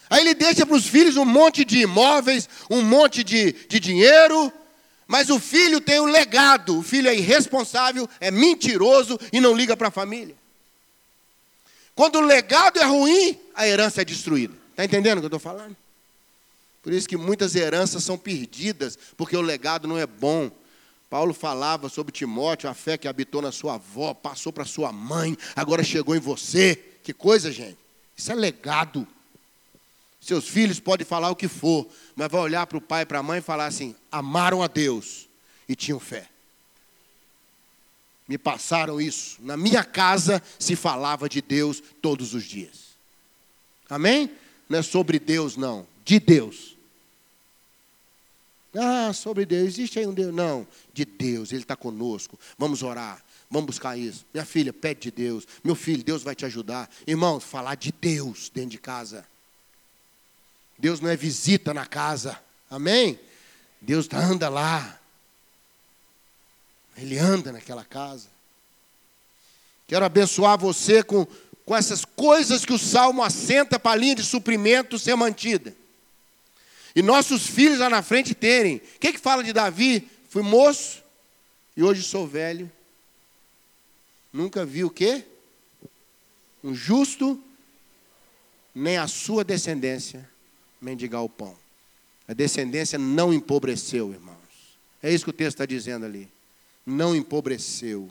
Aí 0.09 0.21
ele 0.21 0.33
deixa 0.33 0.65
para 0.65 0.75
os 0.75 0.87
filhos 0.87 1.17
um 1.17 1.25
monte 1.25 1.63
de 1.63 1.79
imóveis, 1.79 2.49
um 2.69 2.81
monte 2.81 3.23
de, 3.23 3.51
de 3.51 3.79
dinheiro, 3.79 4.51
mas 5.05 5.29
o 5.29 5.39
filho 5.39 5.81
tem 5.81 5.99
um 5.99 6.05
legado. 6.05 6.79
O 6.79 6.83
filho 6.83 7.09
é 7.09 7.15
irresponsável, 7.15 8.09
é 8.19 8.31
mentiroso 8.31 9.19
e 9.31 9.39
não 9.39 9.55
liga 9.55 9.75
para 9.75 9.89
a 9.89 9.91
família. 9.91 10.35
Quando 11.93 12.15
o 12.17 12.21
legado 12.21 12.79
é 12.79 12.85
ruim, 12.85 13.37
a 13.53 13.67
herança 13.67 14.01
é 14.01 14.05
destruída. 14.05 14.53
Está 14.71 14.85
entendendo 14.85 15.17
o 15.17 15.21
que 15.21 15.25
eu 15.25 15.37
estou 15.37 15.39
falando? 15.39 15.75
Por 16.81 16.93
isso 16.93 17.09
que 17.09 17.17
muitas 17.17 17.55
heranças 17.55 18.03
são 18.03 18.17
perdidas, 18.17 18.97
porque 19.17 19.35
o 19.35 19.41
legado 19.41 19.87
não 19.87 19.97
é 19.97 20.07
bom. 20.07 20.49
Paulo 21.09 21.33
falava 21.33 21.89
sobre 21.89 22.11
Timóteo, 22.11 22.69
a 22.69 22.73
fé 22.73 22.97
que 22.97 23.07
habitou 23.07 23.41
na 23.41 23.51
sua 23.51 23.75
avó, 23.75 24.13
passou 24.13 24.53
para 24.53 24.63
sua 24.63 24.91
mãe, 24.91 25.35
agora 25.55 25.83
chegou 25.83 26.15
em 26.15 26.19
você. 26.19 26.75
Que 27.03 27.13
coisa, 27.13 27.51
gente. 27.51 27.77
Isso 28.15 28.31
é 28.31 28.35
legado. 28.35 29.07
Seus 30.21 30.47
filhos 30.47 30.79
podem 30.79 31.05
falar 31.05 31.31
o 31.31 31.35
que 31.35 31.47
for, 31.47 31.87
mas 32.15 32.31
vai 32.31 32.41
olhar 32.41 32.67
para 32.67 32.77
o 32.77 32.81
pai 32.81 33.03
e 33.03 33.05
para 33.05 33.19
a 33.19 33.23
mãe 33.23 33.39
e 33.39 33.41
falar 33.41 33.65
assim: 33.65 33.95
amaram 34.11 34.61
a 34.61 34.67
Deus 34.67 35.27
e 35.67 35.75
tinham 35.75 35.99
fé. 35.99 36.27
Me 38.27 38.37
passaram 38.37 39.01
isso. 39.01 39.37
Na 39.39 39.57
minha 39.57 39.83
casa 39.83 40.43
se 40.59 40.75
falava 40.75 41.27
de 41.27 41.41
Deus 41.41 41.81
todos 41.99 42.35
os 42.35 42.43
dias. 42.43 42.89
Amém? 43.89 44.29
Não 44.67 44.77
é 44.77 44.83
sobre 44.83 45.17
Deus, 45.17 45.57
não. 45.57 45.87
De 46.05 46.19
Deus. 46.19 46.77
Ah, 48.75 49.11
sobre 49.13 49.45
Deus. 49.45 49.67
Existe 49.67 49.99
aí 49.99 50.07
um 50.07 50.13
Deus? 50.13 50.33
Não. 50.33 50.67
De 50.93 51.05
Deus. 51.05 51.51
Ele 51.51 51.61
está 51.61 51.75
conosco. 51.75 52.39
Vamos 52.57 52.83
orar. 52.83 53.23
Vamos 53.49 53.67
buscar 53.67 53.97
isso. 53.97 54.25
Minha 54.33 54.45
filha, 54.45 54.71
pede 54.71 55.01
de 55.01 55.11
Deus. 55.11 55.47
Meu 55.63 55.75
filho, 55.75 56.03
Deus 56.03 56.21
vai 56.21 56.35
te 56.35 56.45
ajudar. 56.45 56.89
Irmãos, 57.07 57.43
falar 57.43 57.75
de 57.75 57.91
Deus 57.91 58.49
dentro 58.53 58.71
de 58.71 58.77
casa. 58.77 59.25
Deus 60.77 60.99
não 60.99 61.09
é 61.09 61.15
visita 61.15 61.73
na 61.73 61.85
casa. 61.85 62.39
Amém? 62.69 63.19
Deus 63.81 64.07
anda 64.13 64.49
lá. 64.49 64.99
Ele 66.95 67.17
anda 67.17 67.51
naquela 67.51 67.83
casa. 67.83 68.27
Quero 69.87 70.05
abençoar 70.05 70.59
você 70.59 71.01
com, 71.01 71.25
com 71.65 71.75
essas 71.75 72.05
coisas 72.05 72.63
que 72.63 72.73
o 72.73 72.77
salmo 72.77 73.23
assenta 73.23 73.79
para 73.79 73.91
a 73.91 73.95
linha 73.95 74.15
de 74.15 74.23
suprimento 74.23 74.99
ser 74.99 75.15
mantida. 75.15 75.75
E 76.99 77.01
nossos 77.01 77.47
filhos 77.47 77.79
lá 77.79 77.89
na 77.89 78.03
frente 78.03 78.35
terem. 78.35 78.75
O 78.75 78.99
que, 78.99 79.13
que 79.13 79.19
fala 79.19 79.41
de 79.41 79.53
Davi? 79.53 80.05
Fui 80.27 80.41
moço 80.41 81.01
e 81.77 81.81
hoje 81.81 82.03
sou 82.03 82.27
velho. 82.27 82.69
Nunca 84.33 84.65
vi 84.65 84.83
o 84.83 84.89
quê? 84.89 85.23
Um 86.61 86.75
justo, 86.75 87.41
nem 88.75 88.97
a 88.97 89.07
sua 89.07 89.45
descendência 89.45 90.29
mendigar 90.81 91.23
o 91.23 91.29
pão. 91.29 91.55
A 92.27 92.33
descendência 92.33 92.99
não 92.99 93.33
empobreceu, 93.33 94.11
irmãos. 94.11 94.35
É 95.01 95.09
isso 95.09 95.23
que 95.23 95.29
o 95.29 95.33
texto 95.33 95.55
está 95.55 95.65
dizendo 95.65 96.05
ali. 96.05 96.29
Não 96.85 97.15
empobreceu. 97.15 98.09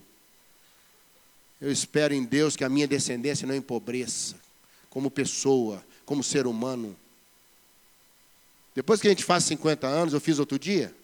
Eu 1.61 1.71
espero 1.71 2.14
em 2.14 2.25
Deus 2.25 2.57
que 2.57 2.64
a 2.64 2.71
minha 2.71 2.88
descendência 2.88 3.47
não 3.47 3.54
empobreça, 3.54 4.37
como 4.88 5.11
pessoa, 5.11 5.85
como 6.07 6.25
ser 6.25 6.47
humano. 6.47 6.97
Depois 8.78 9.00
que 9.00 9.08
a 9.08 9.11
gente 9.11 9.25
faz 9.25 9.42
50 9.42 9.88
anos, 9.88 10.14
eu 10.14 10.20
fiz 10.20 10.38
outro 10.38 10.56
dia, 10.56 10.94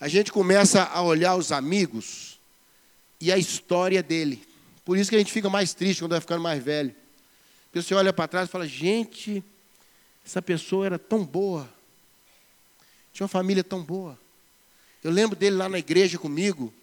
a 0.00 0.08
gente 0.08 0.32
começa 0.32 0.82
a 0.82 1.00
olhar 1.00 1.36
os 1.36 1.52
amigos 1.52 2.36
e 3.20 3.30
a 3.30 3.38
história 3.38 4.02
dele. 4.02 4.44
Por 4.84 4.98
isso 4.98 5.08
que 5.08 5.14
a 5.14 5.20
gente 5.20 5.32
fica 5.32 5.48
mais 5.48 5.72
triste 5.72 6.02
quando 6.02 6.10
vai 6.10 6.20
ficando 6.20 6.42
mais 6.42 6.60
velho. 6.60 6.92
Porque 7.66 7.80
você 7.80 7.94
olha 7.94 8.12
para 8.12 8.26
trás 8.26 8.48
e 8.48 8.50
fala, 8.50 8.66
gente, 8.66 9.40
essa 10.26 10.42
pessoa 10.42 10.84
era 10.84 10.98
tão 10.98 11.24
boa. 11.24 11.72
Tinha 13.12 13.22
uma 13.22 13.28
família 13.28 13.62
tão 13.62 13.80
boa. 13.80 14.18
Eu 15.04 15.12
lembro 15.12 15.38
dele 15.38 15.54
lá 15.54 15.68
na 15.68 15.78
igreja 15.78 16.18
comigo. 16.18 16.74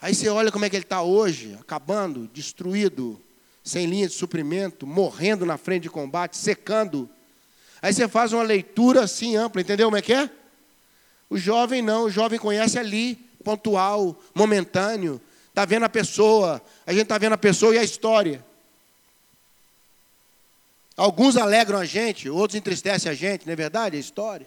Aí 0.00 0.14
você 0.14 0.28
olha 0.28 0.52
como 0.52 0.64
é 0.64 0.70
que 0.70 0.76
ele 0.76 0.84
está 0.84 1.02
hoje, 1.02 1.58
acabando, 1.60 2.30
destruído, 2.32 3.20
sem 3.64 3.86
linha 3.86 4.06
de 4.06 4.14
suprimento, 4.14 4.86
morrendo 4.86 5.44
na 5.44 5.58
frente 5.58 5.82
de 5.82 5.90
combate, 5.90 6.36
secando. 6.36 7.10
Aí 7.82 7.92
você 7.92 8.08
faz 8.08 8.32
uma 8.32 8.42
leitura 8.42 9.04
assim 9.04 9.36
ampla, 9.36 9.60
entendeu 9.60 9.86
como 9.88 9.96
é 9.96 10.02
que 10.02 10.12
é? 10.12 10.30
O 11.28 11.36
jovem 11.36 11.82
não, 11.82 12.04
o 12.04 12.10
jovem 12.10 12.38
conhece 12.38 12.78
ali, 12.78 13.16
pontual, 13.44 14.16
momentâneo. 14.34 15.20
Está 15.48 15.64
vendo 15.64 15.84
a 15.84 15.88
pessoa, 15.88 16.62
a 16.86 16.92
gente 16.92 17.04
está 17.04 17.18
vendo 17.18 17.32
a 17.32 17.38
pessoa 17.38 17.74
e 17.74 17.78
a 17.78 17.84
história. 17.84 18.44
Alguns 20.96 21.36
alegram 21.36 21.78
a 21.78 21.84
gente, 21.84 22.28
outros 22.30 22.56
entristecem 22.56 23.10
a 23.10 23.14
gente, 23.14 23.46
não 23.46 23.52
é 23.52 23.56
verdade? 23.56 23.96
A 23.96 24.00
história. 24.00 24.46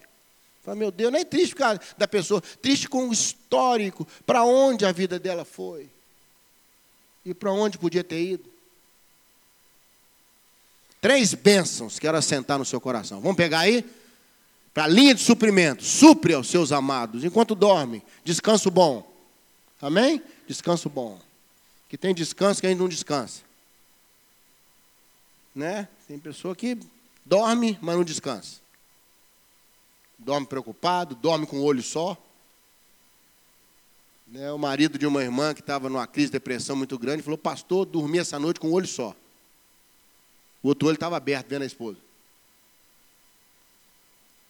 Fala, 0.64 0.76
meu 0.76 0.92
Deus, 0.92 1.12
não 1.12 1.20
é 1.20 1.24
triste 1.24 1.54
por 1.54 1.60
causa 1.60 1.80
da 1.98 2.08
pessoa, 2.08 2.42
triste 2.42 2.90
com 2.90 3.08
o 3.08 3.14
histórico, 3.14 4.08
para 4.26 4.44
onde 4.44 4.86
a 4.86 4.92
vida 4.92 5.20
dela 5.20 5.46
foi. 5.46 5.90
E 7.24 7.34
para 7.34 7.52
onde 7.52 7.78
podia 7.78 8.04
ter 8.04 8.22
ido. 8.22 8.49
Três 11.02 11.34
bênçãos 11.34 11.98
quero 11.98 12.18
assentar 12.18 12.58
no 12.58 12.66
seu 12.66 12.82
coração. 12.82 13.22
Vamos 13.22 13.38
pegar 13.38 13.60
aí? 13.60 13.86
Para 14.74 14.84
a 14.84 14.88
linha 14.88 15.16
de 15.16 15.22
suprimento. 15.22 15.84
Supre 15.84 16.34
aos 16.34 16.48
seus 16.48 16.72
amados 16.72 17.24
enquanto 17.24 17.56
dorme. 17.56 18.04
Descanso 18.24 18.70
bom. 18.70 19.10
Amém? 19.82 20.22
Descanso 20.48 20.90
bom. 20.90 21.20
Que 21.88 21.98
tem 21.98 22.14
descanso 22.14 22.60
que 22.60 22.68
a 22.68 22.70
gente 22.70 22.80
não 22.80 22.90
descansa. 22.90 23.42
Né? 25.56 25.88
Tem 26.08 26.20
pessoa 26.20 26.56
que 26.56 26.78
dorme, 27.26 27.78
mas 27.82 27.96
não 27.96 28.04
descansa. 28.04 28.60
Dorme 30.18 30.46
preocupado, 30.46 31.16
dorme 31.16 31.48
com 31.48 31.60
o 31.60 31.64
olho 31.64 31.82
só. 31.82 32.18
Né, 34.28 34.52
o 34.52 34.60
marido 34.60 35.00
de 35.00 35.08
uma 35.08 35.24
irmã 35.24 35.56
que 35.56 35.62
estava 35.62 35.90
numa 35.90 36.06
crise 36.06 36.28
de 36.28 36.34
depressão 36.34 36.76
muito 36.76 37.00
grande 37.00 37.24
falou: 37.24 37.38
Pastor, 37.38 37.86
dormi 37.86 38.20
essa 38.20 38.38
noite 38.38 38.60
com 38.60 38.68
o 38.68 38.74
olho 38.74 38.88
só. 38.88 39.16
O 40.62 40.70
outro 40.70 40.88
olho 40.88 40.96
estava 40.96 41.18
aberto, 41.18 41.48
vendo 41.48 41.64
a 41.64 41.66
esposa. 41.66 41.98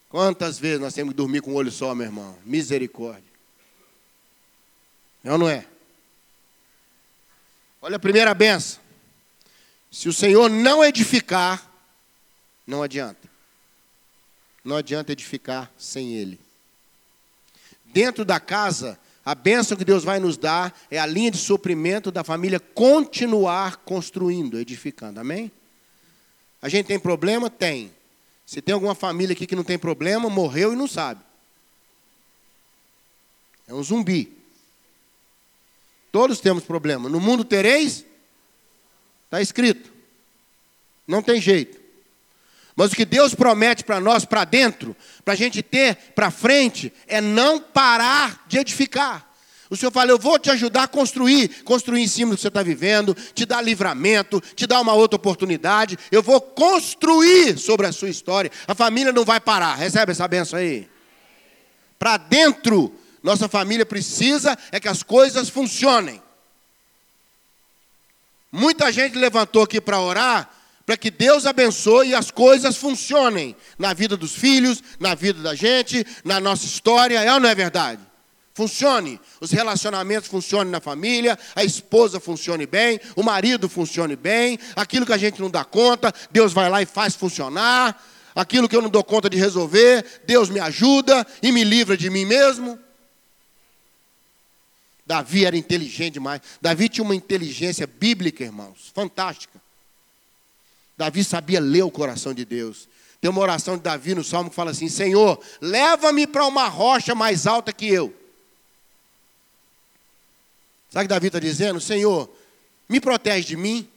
Quantas 0.08 0.58
vezes 0.58 0.80
nós 0.80 0.92
temos 0.92 1.12
que 1.12 1.16
dormir 1.16 1.40
com 1.40 1.52
o 1.52 1.54
olho 1.54 1.70
só, 1.70 1.94
meu 1.94 2.06
irmão? 2.06 2.36
Misericórdia. 2.44 3.30
É 5.22 5.30
ou 5.30 5.38
não 5.38 5.48
é? 5.48 5.66
Olha 7.80 7.96
a 7.96 8.00
primeira 8.00 8.34
benção. 8.34 8.80
Se 9.90 10.08
o 10.08 10.12
Senhor 10.12 10.48
não 10.50 10.84
edificar, 10.84 11.70
não 12.66 12.82
adianta. 12.82 13.28
Não 14.64 14.76
adianta 14.76 15.12
edificar 15.12 15.70
sem 15.78 16.14
Ele. 16.14 16.38
Dentro 17.86 18.24
da 18.24 18.38
casa, 18.38 18.98
a 19.24 19.34
bênção 19.34 19.76
que 19.76 19.84
Deus 19.84 20.04
vai 20.04 20.18
nos 20.18 20.36
dar 20.36 20.76
é 20.90 20.98
a 20.98 21.06
linha 21.06 21.30
de 21.30 21.38
suprimento 21.38 22.10
da 22.10 22.24
família 22.24 22.60
continuar 22.60 23.78
construindo, 23.78 24.58
edificando. 24.58 25.20
Amém? 25.20 25.50
A 26.60 26.68
gente 26.68 26.86
tem 26.86 26.98
problema? 26.98 27.48
Tem. 27.48 27.92
Se 28.44 28.60
tem 28.60 28.72
alguma 28.72 28.94
família 28.94 29.32
aqui 29.32 29.46
que 29.46 29.56
não 29.56 29.64
tem 29.64 29.78
problema, 29.78 30.28
morreu 30.28 30.72
e 30.72 30.76
não 30.76 30.86
sabe. 30.86 31.22
É 33.66 33.74
um 33.74 33.82
zumbi. 33.82 34.36
Todos 36.10 36.40
temos 36.40 36.64
problema. 36.64 37.08
No 37.08 37.20
mundo 37.20 37.44
tereis 37.44 38.04
Está 39.30 39.40
escrito. 39.40 39.92
Não 41.06 41.22
tem 41.22 41.40
jeito. 41.40 41.78
Mas 42.74 42.92
o 42.92 42.96
que 42.96 43.04
Deus 43.04 43.32
promete 43.32 43.84
para 43.84 44.00
nós, 44.00 44.24
para 44.24 44.44
dentro, 44.44 44.96
para 45.24 45.34
a 45.34 45.36
gente 45.36 45.62
ter 45.62 45.94
para 46.16 46.32
frente, 46.32 46.92
é 47.06 47.20
não 47.20 47.60
parar 47.60 48.44
de 48.48 48.58
edificar. 48.58 49.29
O 49.70 49.76
Senhor 49.76 49.92
fala, 49.92 50.10
eu 50.10 50.18
vou 50.18 50.36
te 50.36 50.50
ajudar 50.50 50.82
a 50.82 50.88
construir, 50.88 51.62
construir 51.62 52.02
em 52.02 52.08
cima 52.08 52.32
do 52.32 52.36
que 52.36 52.42
você 52.42 52.48
está 52.48 52.60
vivendo, 52.60 53.16
te 53.32 53.46
dar 53.46 53.62
livramento, 53.62 54.42
te 54.56 54.66
dar 54.66 54.80
uma 54.80 54.94
outra 54.94 55.14
oportunidade. 55.14 55.96
Eu 56.10 56.24
vou 56.24 56.40
construir 56.40 57.56
sobre 57.56 57.86
a 57.86 57.92
sua 57.92 58.08
história. 58.08 58.50
A 58.66 58.74
família 58.74 59.12
não 59.12 59.24
vai 59.24 59.38
parar. 59.38 59.76
Recebe 59.76 60.10
essa 60.10 60.26
benção 60.26 60.58
aí. 60.58 60.88
Para 62.00 62.16
dentro, 62.16 62.92
nossa 63.22 63.48
família 63.48 63.86
precisa 63.86 64.58
é 64.72 64.80
que 64.80 64.88
as 64.88 65.04
coisas 65.04 65.48
funcionem. 65.48 66.20
Muita 68.50 68.90
gente 68.90 69.16
levantou 69.16 69.62
aqui 69.62 69.80
para 69.80 70.00
orar, 70.00 70.50
para 70.84 70.96
que 70.96 71.12
Deus 71.12 71.46
abençoe 71.46 72.08
e 72.08 72.14
as 72.16 72.32
coisas 72.32 72.76
funcionem 72.76 73.54
na 73.78 73.94
vida 73.94 74.16
dos 74.16 74.34
filhos, 74.34 74.82
na 74.98 75.14
vida 75.14 75.40
da 75.40 75.54
gente, 75.54 76.04
na 76.24 76.40
nossa 76.40 76.66
história, 76.66 77.20
é 77.20 77.32
ou 77.32 77.38
não 77.38 77.48
é 77.48 77.54
verdade? 77.54 78.09
Funcione, 78.52 79.20
os 79.40 79.50
relacionamentos 79.52 80.28
funcionem 80.28 80.70
na 80.70 80.80
família, 80.80 81.38
a 81.54 81.64
esposa 81.64 82.18
funcione 82.18 82.66
bem, 82.66 83.00
o 83.14 83.22
marido 83.22 83.68
funcione 83.68 84.16
bem, 84.16 84.58
aquilo 84.74 85.06
que 85.06 85.12
a 85.12 85.18
gente 85.18 85.40
não 85.40 85.48
dá 85.48 85.64
conta, 85.64 86.12
Deus 86.30 86.52
vai 86.52 86.68
lá 86.68 86.82
e 86.82 86.86
faz 86.86 87.14
funcionar, 87.14 88.04
aquilo 88.34 88.68
que 88.68 88.74
eu 88.74 88.82
não 88.82 88.90
dou 88.90 89.04
conta 89.04 89.30
de 89.30 89.38
resolver, 89.38 90.04
Deus 90.26 90.50
me 90.50 90.58
ajuda 90.58 91.26
e 91.42 91.52
me 91.52 91.62
livra 91.62 91.96
de 91.96 92.10
mim 92.10 92.24
mesmo. 92.24 92.78
Davi 95.06 95.44
era 95.44 95.56
inteligente 95.56 96.14
demais. 96.14 96.40
Davi 96.60 96.88
tinha 96.88 97.04
uma 97.04 97.14
inteligência 97.14 97.86
bíblica, 97.86 98.44
irmãos, 98.44 98.92
fantástica. 98.94 99.60
Davi 100.96 101.24
sabia 101.24 101.60
ler 101.60 101.82
o 101.82 101.90
coração 101.90 102.34
de 102.34 102.44
Deus. 102.44 102.88
Tem 103.20 103.30
uma 103.30 103.40
oração 103.40 103.76
de 103.76 103.82
Davi 103.82 104.14
no 104.14 104.22
Salmo 104.22 104.50
que 104.50 104.56
fala 104.56 104.70
assim: 104.70 104.88
Senhor, 104.88 105.40
leva-me 105.60 106.26
para 106.26 106.46
uma 106.46 106.68
rocha 106.68 107.14
mais 107.14 107.46
alta 107.46 107.72
que 107.72 107.88
eu. 107.88 108.19
Sabe 110.90 111.04
o 111.04 111.08
que 111.08 111.14
Davi 111.14 111.28
está 111.28 111.38
dizendo? 111.38 111.80
Senhor, 111.80 112.28
me 112.88 113.00
protege 113.00 113.46
de 113.46 113.56
mim. 113.56 113.88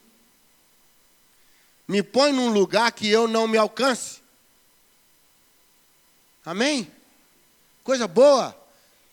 Me 1.87 2.03
põe 2.03 2.31
num 2.31 2.49
lugar 2.49 2.91
que 2.91 3.09
eu 3.09 3.27
não 3.27 3.47
me 3.47 3.57
alcance. 3.57 4.21
Amém? 6.45 6.89
Coisa 7.83 8.07
boa. 8.07 8.55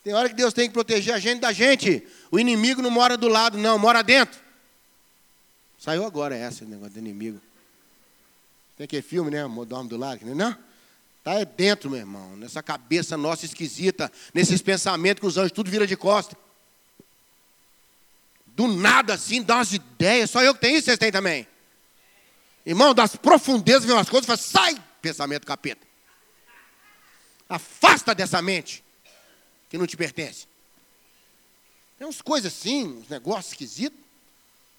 Tem 0.04 0.12
hora 0.12 0.28
que 0.28 0.34
Deus 0.34 0.52
tem 0.52 0.68
que 0.68 0.74
proteger 0.74 1.14
a 1.14 1.18
gente 1.18 1.40
da 1.40 1.52
gente. 1.52 2.06
O 2.30 2.38
inimigo 2.38 2.82
não 2.82 2.90
mora 2.90 3.16
do 3.16 3.28
lado, 3.28 3.58
não, 3.58 3.78
mora 3.78 4.02
dentro. 4.02 4.38
Saiu 5.78 6.04
agora 6.04 6.36
essa, 6.36 6.64
negócio 6.64 6.92
do 6.94 6.98
inimigo. 6.98 7.40
Tem 8.76 8.84
aquele 8.84 9.02
filme, 9.02 9.30
né? 9.30 9.42
Dorme 9.66 9.88
do 9.88 9.96
lado, 9.96 10.24
não 10.24 10.48
é? 10.48 10.56
Está 11.18 11.34
é 11.34 11.44
dentro, 11.44 11.90
meu 11.90 11.98
irmão. 11.98 12.36
Nessa 12.36 12.62
cabeça 12.62 13.16
nossa 13.16 13.44
esquisita, 13.44 14.10
nesses 14.32 14.62
pensamentos 14.62 15.20
que 15.20 15.26
os 15.26 15.36
anjos 15.36 15.52
tudo 15.52 15.70
vira 15.70 15.86
de 15.86 15.96
costa. 15.96 16.36
Do 18.60 18.68
nada 18.68 19.14
assim, 19.14 19.42
dá 19.42 19.56
umas 19.56 19.72
ideias. 19.72 20.28
Só 20.28 20.42
eu 20.42 20.54
que 20.54 20.60
tenho 20.60 20.76
isso, 20.76 20.84
vocês 20.84 20.98
têm 20.98 21.10
também. 21.10 21.48
Irmão, 22.66 22.92
das 22.92 23.16
profundezas 23.16 23.86
vem 23.86 23.94
umas 23.94 24.10
coisas 24.10 24.24
e 24.24 24.26
fala, 24.26 24.36
sai, 24.36 24.84
pensamento 25.00 25.46
capeta. 25.46 25.80
Afasta 27.48 28.14
dessa 28.14 28.42
mente 28.42 28.84
que 29.70 29.78
não 29.78 29.86
te 29.86 29.96
pertence. 29.96 30.46
Tem 31.96 32.06
umas 32.06 32.20
coisas 32.20 32.52
assim, 32.52 32.98
uns 32.98 33.08
negócios 33.08 33.52
esquisitos, 33.52 33.98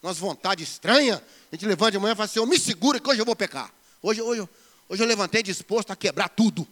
umas 0.04 0.20
vontades 0.20 0.70
estranhas. 0.70 1.20
A 1.52 1.56
gente 1.56 1.66
levanta 1.66 1.94
de 1.94 1.98
manhã 1.98 2.14
e 2.14 2.16
fala 2.16 2.26
assim, 2.26 2.38
eu 2.38 2.46
me 2.46 2.60
segura 2.60 3.00
que 3.00 3.10
hoje 3.10 3.20
eu 3.20 3.26
vou 3.26 3.36
pecar. 3.36 3.74
Hoje, 4.00 4.22
hoje, 4.22 4.48
hoje 4.90 5.02
eu 5.02 5.08
levantei 5.08 5.42
disposto 5.42 5.90
a 5.90 5.96
quebrar 5.96 6.30
tudo. 6.30 6.68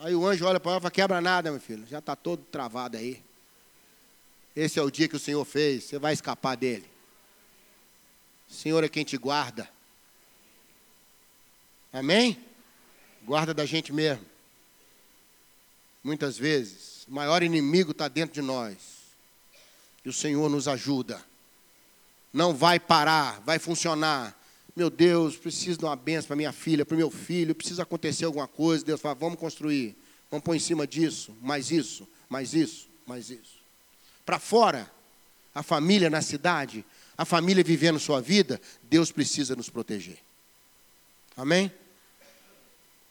Aí 0.00 0.12
o 0.12 0.26
anjo 0.26 0.44
olha 0.44 0.58
para 0.58 0.72
ela 0.72 0.78
e 0.78 0.82
fala, 0.82 0.90
quebra 0.90 1.20
nada, 1.20 1.52
meu 1.52 1.60
filho. 1.60 1.86
Já 1.86 2.00
está 2.00 2.16
todo 2.16 2.42
travado 2.50 2.96
aí. 2.96 3.22
Esse 4.56 4.78
é 4.78 4.82
o 4.82 4.90
dia 4.90 5.08
que 5.08 5.16
o 5.16 5.20
Senhor 5.20 5.44
fez, 5.44 5.84
você 5.84 5.98
vai 5.98 6.12
escapar 6.12 6.56
dele. 6.56 6.88
O 8.48 8.52
Senhor 8.52 8.84
é 8.84 8.88
quem 8.88 9.04
te 9.04 9.16
guarda. 9.16 9.68
Amém? 11.92 12.38
Guarda 13.24 13.52
da 13.52 13.66
gente 13.66 13.92
mesmo. 13.92 14.24
Muitas 16.04 16.38
vezes, 16.38 17.04
o 17.08 17.12
maior 17.12 17.42
inimigo 17.42 17.90
está 17.90 18.06
dentro 18.06 18.34
de 18.34 18.42
nós. 18.42 18.76
E 20.04 20.08
o 20.08 20.12
Senhor 20.12 20.48
nos 20.48 20.68
ajuda. 20.68 21.24
Não 22.32 22.54
vai 22.54 22.78
parar, 22.78 23.40
vai 23.40 23.58
funcionar. 23.58 24.38
Meu 24.76 24.90
Deus, 24.90 25.36
preciso 25.36 25.78
de 25.78 25.84
uma 25.84 25.96
benção 25.96 26.28
para 26.28 26.36
minha 26.36 26.52
filha, 26.52 26.84
para 26.84 26.94
o 26.94 26.98
meu 26.98 27.10
filho, 27.10 27.54
precisa 27.54 27.82
acontecer 27.82 28.24
alguma 28.24 28.46
coisa. 28.46 28.84
Deus 28.84 29.00
fala, 29.00 29.14
vamos 29.14 29.38
construir. 29.38 29.96
Vamos 30.30 30.44
pôr 30.44 30.54
em 30.54 30.60
cima 30.60 30.86
disso, 30.86 31.36
mais 31.40 31.70
isso, 31.70 32.08
mais 32.28 32.54
isso, 32.54 32.88
mais 33.06 33.30
isso 33.30 33.63
para 34.24 34.38
fora, 34.38 34.90
a 35.54 35.62
família 35.62 36.10
na 36.10 36.22
cidade, 36.22 36.84
a 37.16 37.24
família 37.24 37.62
vivendo 37.62 37.98
sua 37.98 38.20
vida, 38.20 38.60
Deus 38.82 39.12
precisa 39.12 39.54
nos 39.54 39.70
proteger. 39.70 40.18
Amém? 41.36 41.70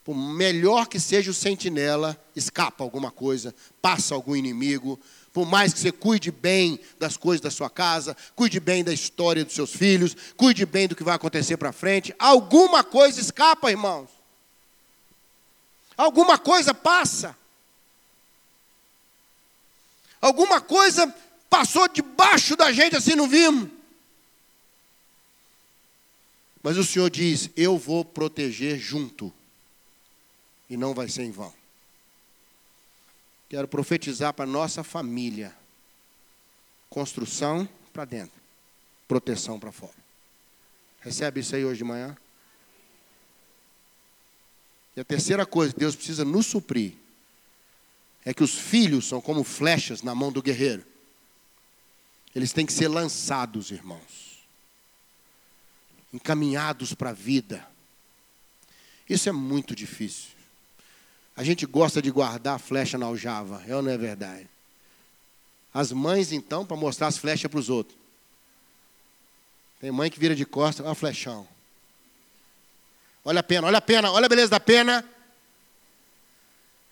Por 0.04 0.14
melhor 0.14 0.86
que 0.86 1.00
seja 1.00 1.30
o 1.30 1.34
sentinela, 1.34 2.22
escapa 2.36 2.84
alguma 2.84 3.10
coisa, 3.10 3.54
passa 3.80 4.14
algum 4.14 4.36
inimigo. 4.36 5.00
Por 5.32 5.46
mais 5.46 5.72
que 5.72 5.80
você 5.80 5.90
cuide 5.90 6.30
bem 6.30 6.78
das 6.98 7.16
coisas 7.16 7.40
da 7.40 7.50
sua 7.50 7.70
casa, 7.70 8.14
cuide 8.36 8.60
bem 8.60 8.84
da 8.84 8.92
história 8.92 9.44
dos 9.44 9.54
seus 9.54 9.74
filhos, 9.74 10.14
cuide 10.36 10.66
bem 10.66 10.86
do 10.86 10.94
que 10.94 11.02
vai 11.02 11.14
acontecer 11.14 11.56
para 11.56 11.72
frente, 11.72 12.14
alguma 12.18 12.84
coisa 12.84 13.18
escapa, 13.18 13.70
irmãos. 13.70 14.10
Alguma 15.96 16.38
coisa 16.38 16.74
passa. 16.74 17.36
Alguma 20.24 20.58
coisa 20.58 21.06
passou 21.50 21.86
debaixo 21.86 22.56
da 22.56 22.72
gente 22.72 22.96
assim, 22.96 23.14
não 23.14 23.28
vimos. 23.28 23.68
Mas 26.62 26.78
o 26.78 26.82
Senhor 26.82 27.10
diz: 27.10 27.50
Eu 27.54 27.76
vou 27.76 28.02
proteger 28.06 28.78
junto. 28.78 29.30
E 30.70 30.78
não 30.78 30.94
vai 30.94 31.10
ser 31.10 31.24
em 31.24 31.30
vão. 31.30 31.52
Quero 33.50 33.68
profetizar 33.68 34.32
para 34.32 34.46
nossa 34.46 34.82
família: 34.82 35.54
construção 36.88 37.68
para 37.92 38.06
dentro, 38.06 38.40
proteção 39.06 39.60
para 39.60 39.70
fora. 39.70 39.92
Recebe 41.00 41.40
isso 41.40 41.54
aí 41.54 41.66
hoje 41.66 41.78
de 41.78 41.84
manhã? 41.84 42.16
E 44.96 45.00
a 45.02 45.04
terceira 45.04 45.44
coisa, 45.44 45.74
Deus 45.76 45.94
precisa 45.94 46.24
nos 46.24 46.46
suprir 46.46 47.03
é 48.24 48.32
que 48.32 48.42
os 48.42 48.54
filhos 48.54 49.06
são 49.06 49.20
como 49.20 49.44
flechas 49.44 50.02
na 50.02 50.14
mão 50.14 50.32
do 50.32 50.42
guerreiro. 50.42 50.84
Eles 52.34 52.52
têm 52.52 52.64
que 52.66 52.72
ser 52.72 52.88
lançados, 52.88 53.70
irmãos, 53.70 54.40
encaminhados 56.12 56.94
para 56.94 57.10
a 57.10 57.12
vida. 57.12 57.66
Isso 59.08 59.28
é 59.28 59.32
muito 59.32 59.74
difícil. 59.74 60.30
A 61.36 61.44
gente 61.44 61.66
gosta 61.66 62.00
de 62.00 62.10
guardar 62.10 62.56
a 62.56 62.58
flecha 62.58 62.96
na 62.96 63.06
aljava, 63.06 63.62
é 63.66 63.76
ou 63.76 63.82
não 63.82 63.90
é 63.90 63.98
verdade? 63.98 64.48
As 65.72 65.92
mães, 65.92 66.32
então, 66.32 66.64
para 66.64 66.76
mostrar 66.76 67.08
as 67.08 67.18
flechas 67.18 67.50
para 67.50 67.58
os 67.58 67.68
outros. 67.68 67.98
Tem 69.80 69.90
mãe 69.90 70.08
que 70.08 70.18
vira 70.18 70.34
de 70.34 70.46
costas, 70.46 70.84
olha 70.84 70.92
a 70.92 70.94
flechão. 70.94 71.46
Olha 73.24 73.40
a 73.40 73.42
pena, 73.42 73.66
olha 73.66 73.78
a 73.78 73.82
pena, 73.82 74.10
olha 74.10 74.26
a 74.26 74.28
beleza 74.28 74.50
da 74.50 74.60
pena. 74.60 75.04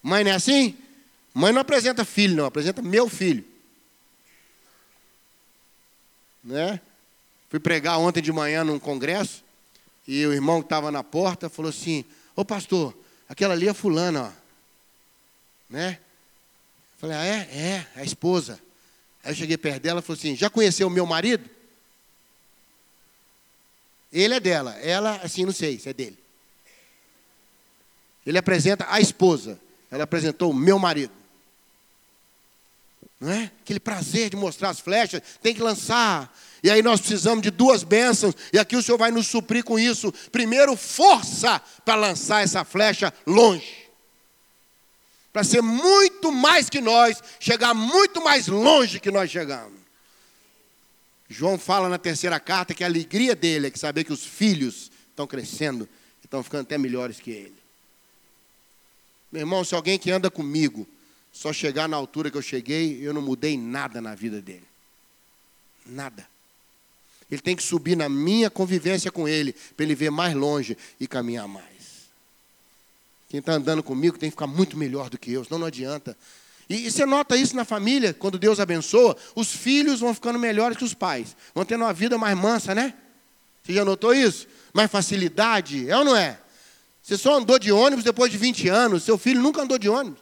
Mãe 0.02 0.24
não 0.24 0.32
é 0.32 0.34
assim? 0.34 0.76
Mãe 1.34 1.52
não 1.52 1.60
apresenta 1.60 2.04
filho, 2.04 2.36
não, 2.36 2.44
apresenta 2.44 2.82
meu 2.82 3.08
filho. 3.08 3.44
Né? 6.44 6.80
Fui 7.48 7.60
pregar 7.60 7.98
ontem 7.98 8.20
de 8.20 8.32
manhã 8.32 8.64
num 8.64 8.78
congresso 8.78 9.44
e 10.06 10.26
o 10.26 10.32
irmão 10.32 10.60
que 10.60 10.66
estava 10.66 10.90
na 10.90 11.02
porta 11.04 11.48
falou 11.48 11.70
assim: 11.70 12.04
Ô 12.34 12.44
pastor, 12.44 12.94
aquela 13.28 13.54
ali 13.54 13.68
é 13.68 13.74
fulana, 13.74 14.24
ó. 14.24 14.42
Né? 15.70 15.98
Falei, 16.98 17.16
ah, 17.16 17.24
é? 17.24 17.48
É, 17.50 17.86
é 17.96 18.00
a 18.00 18.04
esposa. 18.04 18.60
Aí 19.24 19.32
eu 19.32 19.36
cheguei 19.36 19.56
perto 19.56 19.82
dela 19.82 20.00
e 20.00 20.02
falei 20.02 20.18
assim: 20.18 20.36
já 20.36 20.50
conheceu 20.50 20.86
o 20.86 20.90
meu 20.90 21.06
marido? 21.06 21.48
Ele 24.12 24.34
é 24.34 24.40
dela, 24.40 24.78
ela, 24.80 25.16
assim, 25.16 25.44
não 25.44 25.52
sei 25.52 25.78
se 25.78 25.88
é 25.88 25.92
dele. 25.92 26.18
Ele 28.26 28.36
apresenta 28.36 28.86
a 28.88 29.00
esposa, 29.00 29.58
ela 29.90 30.04
apresentou 30.04 30.50
o 30.50 30.54
meu 30.54 30.78
marido. 30.78 31.21
Não 33.22 33.30
é? 33.30 33.52
Aquele 33.60 33.78
prazer 33.78 34.30
de 34.30 34.36
mostrar 34.36 34.70
as 34.70 34.80
flechas, 34.80 35.22
tem 35.40 35.54
que 35.54 35.62
lançar. 35.62 36.36
E 36.60 36.68
aí 36.68 36.82
nós 36.82 37.00
precisamos 37.00 37.40
de 37.40 37.52
duas 37.52 37.84
bênçãos, 37.84 38.34
e 38.52 38.58
aqui 38.58 38.76
o 38.76 38.82
Senhor 38.82 38.98
vai 38.98 39.12
nos 39.12 39.28
suprir 39.28 39.62
com 39.62 39.78
isso. 39.78 40.12
Primeiro, 40.32 40.76
força 40.76 41.60
para 41.84 41.94
lançar 41.94 42.42
essa 42.42 42.64
flecha 42.64 43.14
longe. 43.24 43.88
Para 45.32 45.44
ser 45.44 45.62
muito 45.62 46.32
mais 46.32 46.68
que 46.68 46.80
nós, 46.80 47.22
chegar 47.38 47.72
muito 47.72 48.22
mais 48.24 48.48
longe 48.48 48.98
que 48.98 49.10
nós 49.12 49.30
chegamos. 49.30 49.80
João 51.28 51.56
fala 51.56 51.88
na 51.88 51.98
terceira 51.98 52.40
carta 52.40 52.74
que 52.74 52.82
a 52.82 52.88
alegria 52.88 53.36
dele 53.36 53.68
é 53.68 53.70
que 53.70 53.78
saber 53.78 54.02
que 54.02 54.12
os 54.12 54.24
filhos 54.24 54.90
estão 55.10 55.28
crescendo 55.28 55.88
e 56.22 56.26
estão 56.26 56.42
ficando 56.42 56.62
até 56.62 56.76
melhores 56.76 57.20
que 57.20 57.30
ele. 57.30 57.62
Meu 59.30 59.42
irmão, 59.42 59.62
se 59.62 59.76
alguém 59.76 59.96
que 59.96 60.10
anda 60.10 60.28
comigo 60.28 60.88
só 61.32 61.52
chegar 61.52 61.88
na 61.88 61.96
altura 61.96 62.30
que 62.30 62.36
eu 62.36 62.42
cheguei, 62.42 62.98
eu 63.00 63.14
não 63.14 63.22
mudei 63.22 63.56
nada 63.56 64.00
na 64.00 64.14
vida 64.14 64.40
dele. 64.42 64.66
Nada. 65.86 66.28
Ele 67.30 67.40
tem 67.40 67.56
que 67.56 67.62
subir 67.62 67.96
na 67.96 68.08
minha 68.08 68.50
convivência 68.50 69.10
com 69.10 69.26
ele, 69.26 69.54
para 69.74 69.84
ele 69.84 69.94
ver 69.94 70.10
mais 70.10 70.34
longe 70.34 70.76
e 71.00 71.06
caminhar 71.06 71.48
mais. 71.48 71.72
Quem 73.30 73.40
está 73.40 73.54
andando 73.54 73.82
comigo 73.82 74.18
tem 74.18 74.28
que 74.28 74.34
ficar 74.34 74.46
muito 74.46 74.76
melhor 74.76 75.08
do 75.08 75.16
que 75.16 75.32
eu, 75.32 75.42
senão 75.42 75.60
não 75.60 75.66
adianta. 75.66 76.14
E, 76.68 76.86
e 76.86 76.90
você 76.90 77.06
nota 77.06 77.34
isso 77.34 77.56
na 77.56 77.64
família, 77.64 78.12
quando 78.12 78.38
Deus 78.38 78.60
abençoa, 78.60 79.16
os 79.34 79.50
filhos 79.50 80.00
vão 80.00 80.12
ficando 80.12 80.38
melhores 80.38 80.76
que 80.76 80.84
os 80.84 80.92
pais. 80.92 81.34
Vão 81.54 81.64
tendo 81.64 81.84
uma 81.84 81.94
vida 81.94 82.18
mais 82.18 82.36
mansa, 82.36 82.74
né? 82.74 82.92
Você 83.62 83.72
já 83.72 83.84
notou 83.84 84.14
isso? 84.14 84.46
Mais 84.74 84.90
facilidade, 84.90 85.88
é 85.88 85.96
ou 85.96 86.04
não 86.04 86.14
é? 86.14 86.38
Você 87.02 87.16
só 87.16 87.38
andou 87.38 87.58
de 87.58 87.72
ônibus 87.72 88.04
depois 88.04 88.30
de 88.30 88.36
20 88.36 88.68
anos, 88.68 89.02
seu 89.02 89.16
filho 89.16 89.40
nunca 89.40 89.62
andou 89.62 89.78
de 89.78 89.88
ônibus. 89.88 90.21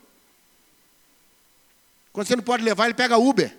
Quando 2.12 2.26
você 2.26 2.36
não 2.36 2.42
pode 2.42 2.62
levar, 2.62 2.86
ele 2.86 2.94
pega 2.94 3.18
Uber. 3.18 3.56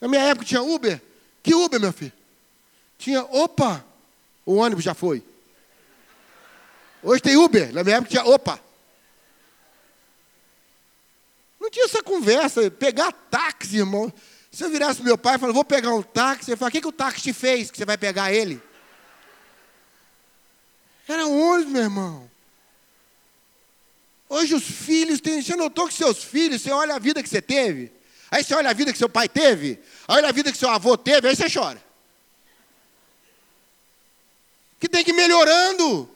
Na 0.00 0.08
minha 0.08 0.22
época 0.22 0.44
tinha 0.44 0.62
Uber. 0.62 1.00
Que 1.42 1.54
Uber, 1.54 1.80
meu 1.80 1.92
filho? 1.92 2.12
Tinha, 2.98 3.22
opa, 3.24 3.84
o 4.44 4.56
ônibus 4.56 4.84
já 4.84 4.94
foi. 4.94 5.22
Hoje 7.02 7.22
tem 7.22 7.36
Uber. 7.36 7.72
Na 7.72 7.84
minha 7.84 7.96
época 7.96 8.10
tinha, 8.10 8.24
opa. 8.24 8.60
Não 11.60 11.70
tinha 11.70 11.84
essa 11.84 12.02
conversa. 12.02 12.70
Pegar 12.70 13.12
táxi, 13.12 13.78
irmão. 13.78 14.12
Se 14.50 14.64
eu 14.64 14.70
virasse 14.70 15.02
meu 15.02 15.18
pai 15.18 15.36
e 15.36 15.38
falasse, 15.38 15.54
vou 15.54 15.64
pegar 15.64 15.92
um 15.92 16.02
táxi, 16.02 16.50
ele 16.50 16.56
fala, 16.56 16.68
o 16.68 16.72
que, 16.72 16.80
que 16.80 16.88
o 16.88 16.92
táxi 16.92 17.20
te 17.20 17.32
fez 17.32 17.70
que 17.70 17.76
você 17.76 17.84
vai 17.84 17.98
pegar 17.98 18.32
ele? 18.32 18.62
Era 21.06 21.26
ônibus, 21.26 21.72
meu 21.72 21.82
irmão. 21.82 22.30
Hoje 24.28 24.54
os 24.54 24.64
filhos 24.64 25.20
têm. 25.20 25.42
Você 25.42 25.54
notou 25.56 25.86
que 25.86 25.94
seus 25.94 26.22
filhos, 26.22 26.62
você 26.62 26.70
olha 26.70 26.94
a 26.94 26.98
vida 26.98 27.22
que 27.22 27.28
você 27.28 27.40
teve, 27.40 27.92
aí 28.30 28.42
você 28.42 28.54
olha 28.54 28.70
a 28.70 28.72
vida 28.72 28.92
que 28.92 28.98
seu 28.98 29.08
pai 29.08 29.28
teve, 29.28 29.78
aí 30.08 30.16
olha 30.16 30.28
a 30.28 30.32
vida 30.32 30.50
que 30.50 30.58
seu 30.58 30.68
avô 30.70 30.96
teve, 30.96 31.28
aí 31.28 31.36
você 31.36 31.48
chora. 31.48 31.84
Que 34.78 34.88
tem 34.88 35.04
que 35.04 35.10
ir 35.10 35.14
melhorando. 35.14 36.10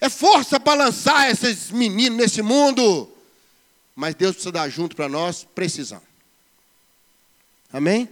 É 0.00 0.08
força 0.08 0.60
para 0.60 0.84
lançar 0.84 1.30
esses 1.30 1.70
meninos 1.70 2.18
nesse 2.18 2.42
mundo. 2.42 3.10
Mas 3.94 4.14
Deus 4.14 4.32
precisa 4.32 4.52
dar 4.52 4.68
junto 4.68 4.94
para 4.94 5.08
nós 5.08 5.44
precisão. 5.54 6.02
Amém? 7.72 8.08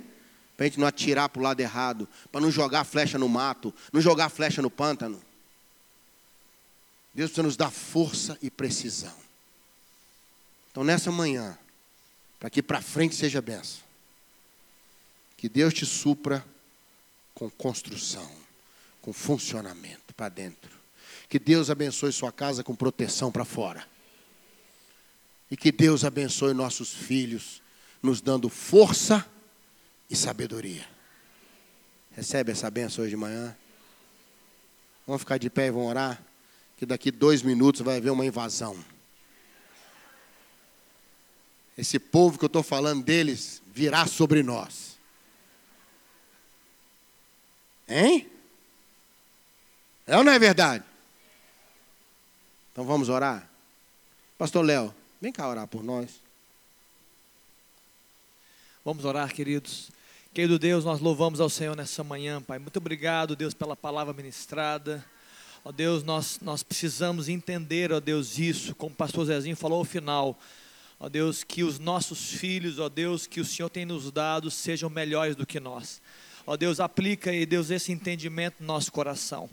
Para 0.56 0.66
a 0.66 0.68
gente 0.68 0.80
não 0.80 0.86
atirar 0.86 1.28
para 1.28 1.40
o 1.40 1.42
lado 1.42 1.60
errado, 1.60 2.08
para 2.30 2.40
não 2.40 2.50
jogar 2.50 2.84
flecha 2.84 3.18
no 3.18 3.28
mato, 3.28 3.74
não 3.92 4.00
jogar 4.00 4.28
flecha 4.28 4.62
no 4.62 4.70
pântano. 4.70 5.22
Deus 7.14 7.30
precisa 7.30 7.42
nos 7.42 7.56
dar 7.56 7.70
força 7.70 8.38
e 8.40 8.50
precisão. 8.50 9.14
Então, 10.70 10.82
nessa 10.82 11.12
manhã, 11.12 11.58
para 12.40 12.48
que 12.48 12.62
para 12.62 12.80
frente 12.80 13.14
seja 13.14 13.42
benção, 13.42 13.82
que 15.36 15.48
Deus 15.48 15.74
te 15.74 15.84
supra 15.84 16.44
com 17.34 17.50
construção, 17.50 18.30
com 19.02 19.12
funcionamento 19.12 20.14
para 20.14 20.28
dentro. 20.28 20.70
Que 21.28 21.38
Deus 21.38 21.68
abençoe 21.68 22.12
sua 22.12 22.32
casa 22.32 22.64
com 22.64 22.74
proteção 22.74 23.30
para 23.30 23.44
fora. 23.44 23.86
E 25.50 25.56
que 25.56 25.70
Deus 25.70 26.04
abençoe 26.04 26.54
nossos 26.54 26.94
filhos, 26.94 27.60
nos 28.02 28.20
dando 28.20 28.48
força 28.48 29.26
e 30.08 30.16
sabedoria. 30.16 30.88
Recebe 32.12 32.52
essa 32.52 32.70
benção 32.70 33.02
hoje 33.02 33.10
de 33.10 33.16
manhã. 33.16 33.54
Vamos 35.06 35.22
ficar 35.22 35.38
de 35.38 35.50
pé 35.50 35.66
e 35.66 35.70
vamos 35.70 35.88
orar 35.88 36.22
que 36.82 36.86
daqui 36.86 37.12
dois 37.12 37.42
minutos 37.42 37.80
vai 37.80 37.98
haver 37.98 38.10
uma 38.10 38.26
invasão. 38.26 38.76
Esse 41.78 41.96
povo 41.96 42.36
que 42.36 42.44
eu 42.44 42.48
estou 42.48 42.64
falando 42.64 43.04
deles 43.04 43.62
virá 43.72 44.04
sobre 44.04 44.42
nós. 44.42 44.98
Hein? 47.86 48.28
É 50.08 50.16
ou 50.16 50.24
não 50.24 50.32
é 50.32 50.40
verdade? 50.40 50.82
Então 52.72 52.84
vamos 52.84 53.08
orar? 53.08 53.48
Pastor 54.36 54.64
Léo, 54.64 54.92
vem 55.20 55.30
cá 55.30 55.48
orar 55.48 55.68
por 55.68 55.84
nós. 55.84 56.10
Vamos 58.84 59.04
orar, 59.04 59.32
queridos. 59.32 59.92
Querido 60.34 60.58
Deus, 60.58 60.84
nós 60.84 60.98
louvamos 60.98 61.40
ao 61.40 61.48
Senhor 61.48 61.76
nessa 61.76 62.02
manhã, 62.02 62.42
Pai. 62.42 62.58
Muito 62.58 62.78
obrigado, 62.78 63.36
Deus, 63.36 63.54
pela 63.54 63.76
palavra 63.76 64.12
ministrada. 64.12 65.04
Ó 65.64 65.70
Deus, 65.70 66.02
nós, 66.02 66.40
nós 66.42 66.62
precisamos 66.64 67.28
entender, 67.28 67.92
ó 67.92 68.00
Deus, 68.00 68.36
isso, 68.36 68.74
como 68.74 68.92
o 68.92 68.96
pastor 68.96 69.26
Zezinho 69.26 69.56
falou 69.56 69.78
ao 69.78 69.84
final. 69.84 70.36
Ó 70.98 71.08
Deus, 71.08 71.44
que 71.44 71.62
os 71.62 71.78
nossos 71.78 72.32
filhos, 72.32 72.80
ó 72.80 72.88
Deus, 72.88 73.28
que 73.28 73.40
o 73.40 73.44
Senhor 73.44 73.68
tem 73.68 73.84
nos 73.84 74.10
dado, 74.10 74.50
sejam 74.50 74.90
melhores 74.90 75.36
do 75.36 75.46
que 75.46 75.60
nós. 75.60 76.02
Ó 76.44 76.56
Deus, 76.56 76.80
aplica, 76.80 77.32
e 77.32 77.46
Deus, 77.46 77.70
esse 77.70 77.92
entendimento 77.92 78.56
no 78.60 78.66
nosso 78.66 78.90
coração. 78.90 79.48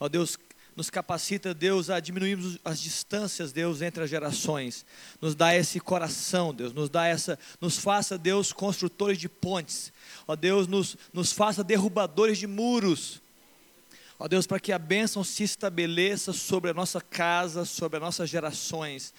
Ó 0.00 0.08
Deus, 0.08 0.36
nos 0.74 0.90
capacita, 0.90 1.54
Deus, 1.54 1.90
a 1.90 2.00
diminuirmos 2.00 2.58
as 2.64 2.80
distâncias, 2.80 3.52
Deus, 3.52 3.82
entre 3.82 4.02
as 4.02 4.10
gerações. 4.10 4.84
Nos 5.20 5.34
dá 5.36 5.54
esse 5.54 5.78
coração, 5.78 6.52
Deus, 6.52 6.72
nos 6.72 6.88
dá 6.88 7.06
essa, 7.06 7.38
nos 7.60 7.78
faça, 7.78 8.18
Deus, 8.18 8.52
construtores 8.52 9.18
de 9.18 9.28
pontes. 9.28 9.92
Ó 10.26 10.34
Deus, 10.34 10.66
nos, 10.66 10.96
nos 11.12 11.30
faça 11.30 11.62
derrubadores 11.62 12.38
de 12.38 12.48
muros. 12.48 13.22
Ó 14.24 14.28
Deus, 14.28 14.46
para 14.46 14.60
que 14.60 14.70
a 14.70 14.78
bênção 14.78 15.24
se 15.24 15.42
estabeleça 15.42 16.32
sobre 16.32 16.70
a 16.70 16.74
nossa 16.74 17.00
casa, 17.00 17.64
sobre 17.64 17.96
as 17.96 18.02
nossas 18.04 18.30
gerações. 18.30 19.12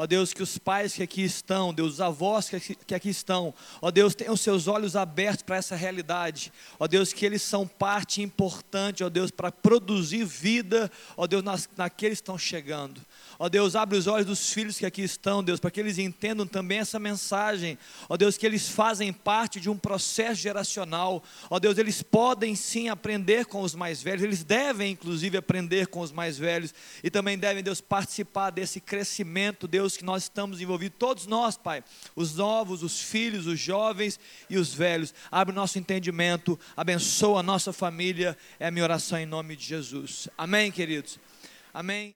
Ó 0.00 0.06
Deus, 0.06 0.32
que 0.32 0.44
os 0.44 0.56
pais 0.58 0.94
que 0.94 1.02
aqui 1.02 1.24
estão, 1.24 1.74
Deus, 1.74 1.94
os 1.94 2.00
avós 2.00 2.48
que 2.48 2.94
aqui, 2.94 3.08
estão, 3.10 3.52
ó 3.82 3.90
Deus, 3.90 4.14
tenham 4.14 4.36
seus 4.36 4.68
olhos 4.68 4.94
abertos 4.94 5.42
para 5.42 5.56
essa 5.56 5.74
realidade. 5.74 6.52
Ó 6.78 6.86
Deus, 6.86 7.12
que 7.12 7.26
eles 7.26 7.42
são 7.42 7.66
parte 7.66 8.22
importante, 8.22 9.02
ó 9.02 9.08
Deus, 9.08 9.32
para 9.32 9.50
produzir 9.50 10.24
vida, 10.24 10.88
ó 11.16 11.26
Deus, 11.26 11.42
nas, 11.42 11.68
naqueles 11.76 12.18
que 12.18 12.22
estão 12.22 12.38
chegando. 12.38 13.00
Ó 13.40 13.48
Deus, 13.48 13.74
abre 13.74 13.98
os 13.98 14.06
olhos 14.06 14.26
dos 14.26 14.52
filhos 14.52 14.78
que 14.78 14.86
aqui 14.86 15.02
estão, 15.02 15.42
Deus, 15.42 15.58
para 15.58 15.70
que 15.70 15.80
eles 15.80 15.98
entendam 15.98 16.46
também 16.46 16.78
essa 16.78 17.00
mensagem. 17.00 17.76
Ó 18.08 18.16
Deus, 18.16 18.36
que 18.36 18.46
eles 18.46 18.68
fazem 18.68 19.12
parte 19.12 19.58
de 19.58 19.68
um 19.68 19.76
processo 19.76 20.40
geracional. 20.40 21.24
Ó 21.50 21.58
Deus, 21.58 21.76
eles 21.76 22.02
podem 22.02 22.54
sim 22.54 22.88
aprender 22.88 23.46
com 23.46 23.62
os 23.62 23.74
mais 23.74 24.00
velhos, 24.00 24.22
eles 24.22 24.44
devem 24.44 24.92
inclusive 24.92 25.36
aprender 25.36 25.88
com 25.88 26.00
os 26.00 26.12
mais 26.12 26.38
velhos 26.38 26.72
e 27.02 27.10
também 27.10 27.36
devem, 27.36 27.64
Deus, 27.64 27.80
participar 27.80 28.50
desse 28.50 28.80
crescimento, 28.80 29.66
Deus, 29.88 29.96
que 29.96 30.04
nós 30.04 30.24
estamos 30.24 30.60
envolvidos, 30.60 30.98
todos 30.98 31.26
nós, 31.26 31.56
Pai, 31.56 31.82
os 32.14 32.34
novos, 32.34 32.82
os 32.82 33.00
filhos, 33.00 33.46
os 33.46 33.58
jovens 33.58 34.20
e 34.50 34.58
os 34.58 34.74
velhos. 34.74 35.14
Abre 35.30 35.52
o 35.52 35.56
nosso 35.56 35.78
entendimento, 35.78 36.58
abençoa 36.76 37.40
a 37.40 37.42
nossa 37.42 37.72
família, 37.72 38.36
é 38.60 38.66
a 38.66 38.70
minha 38.70 38.84
oração 38.84 39.18
em 39.18 39.24
nome 39.24 39.56
de 39.56 39.64
Jesus. 39.64 40.28
Amém, 40.36 40.70
queridos. 40.70 41.18
Amém. 41.72 42.06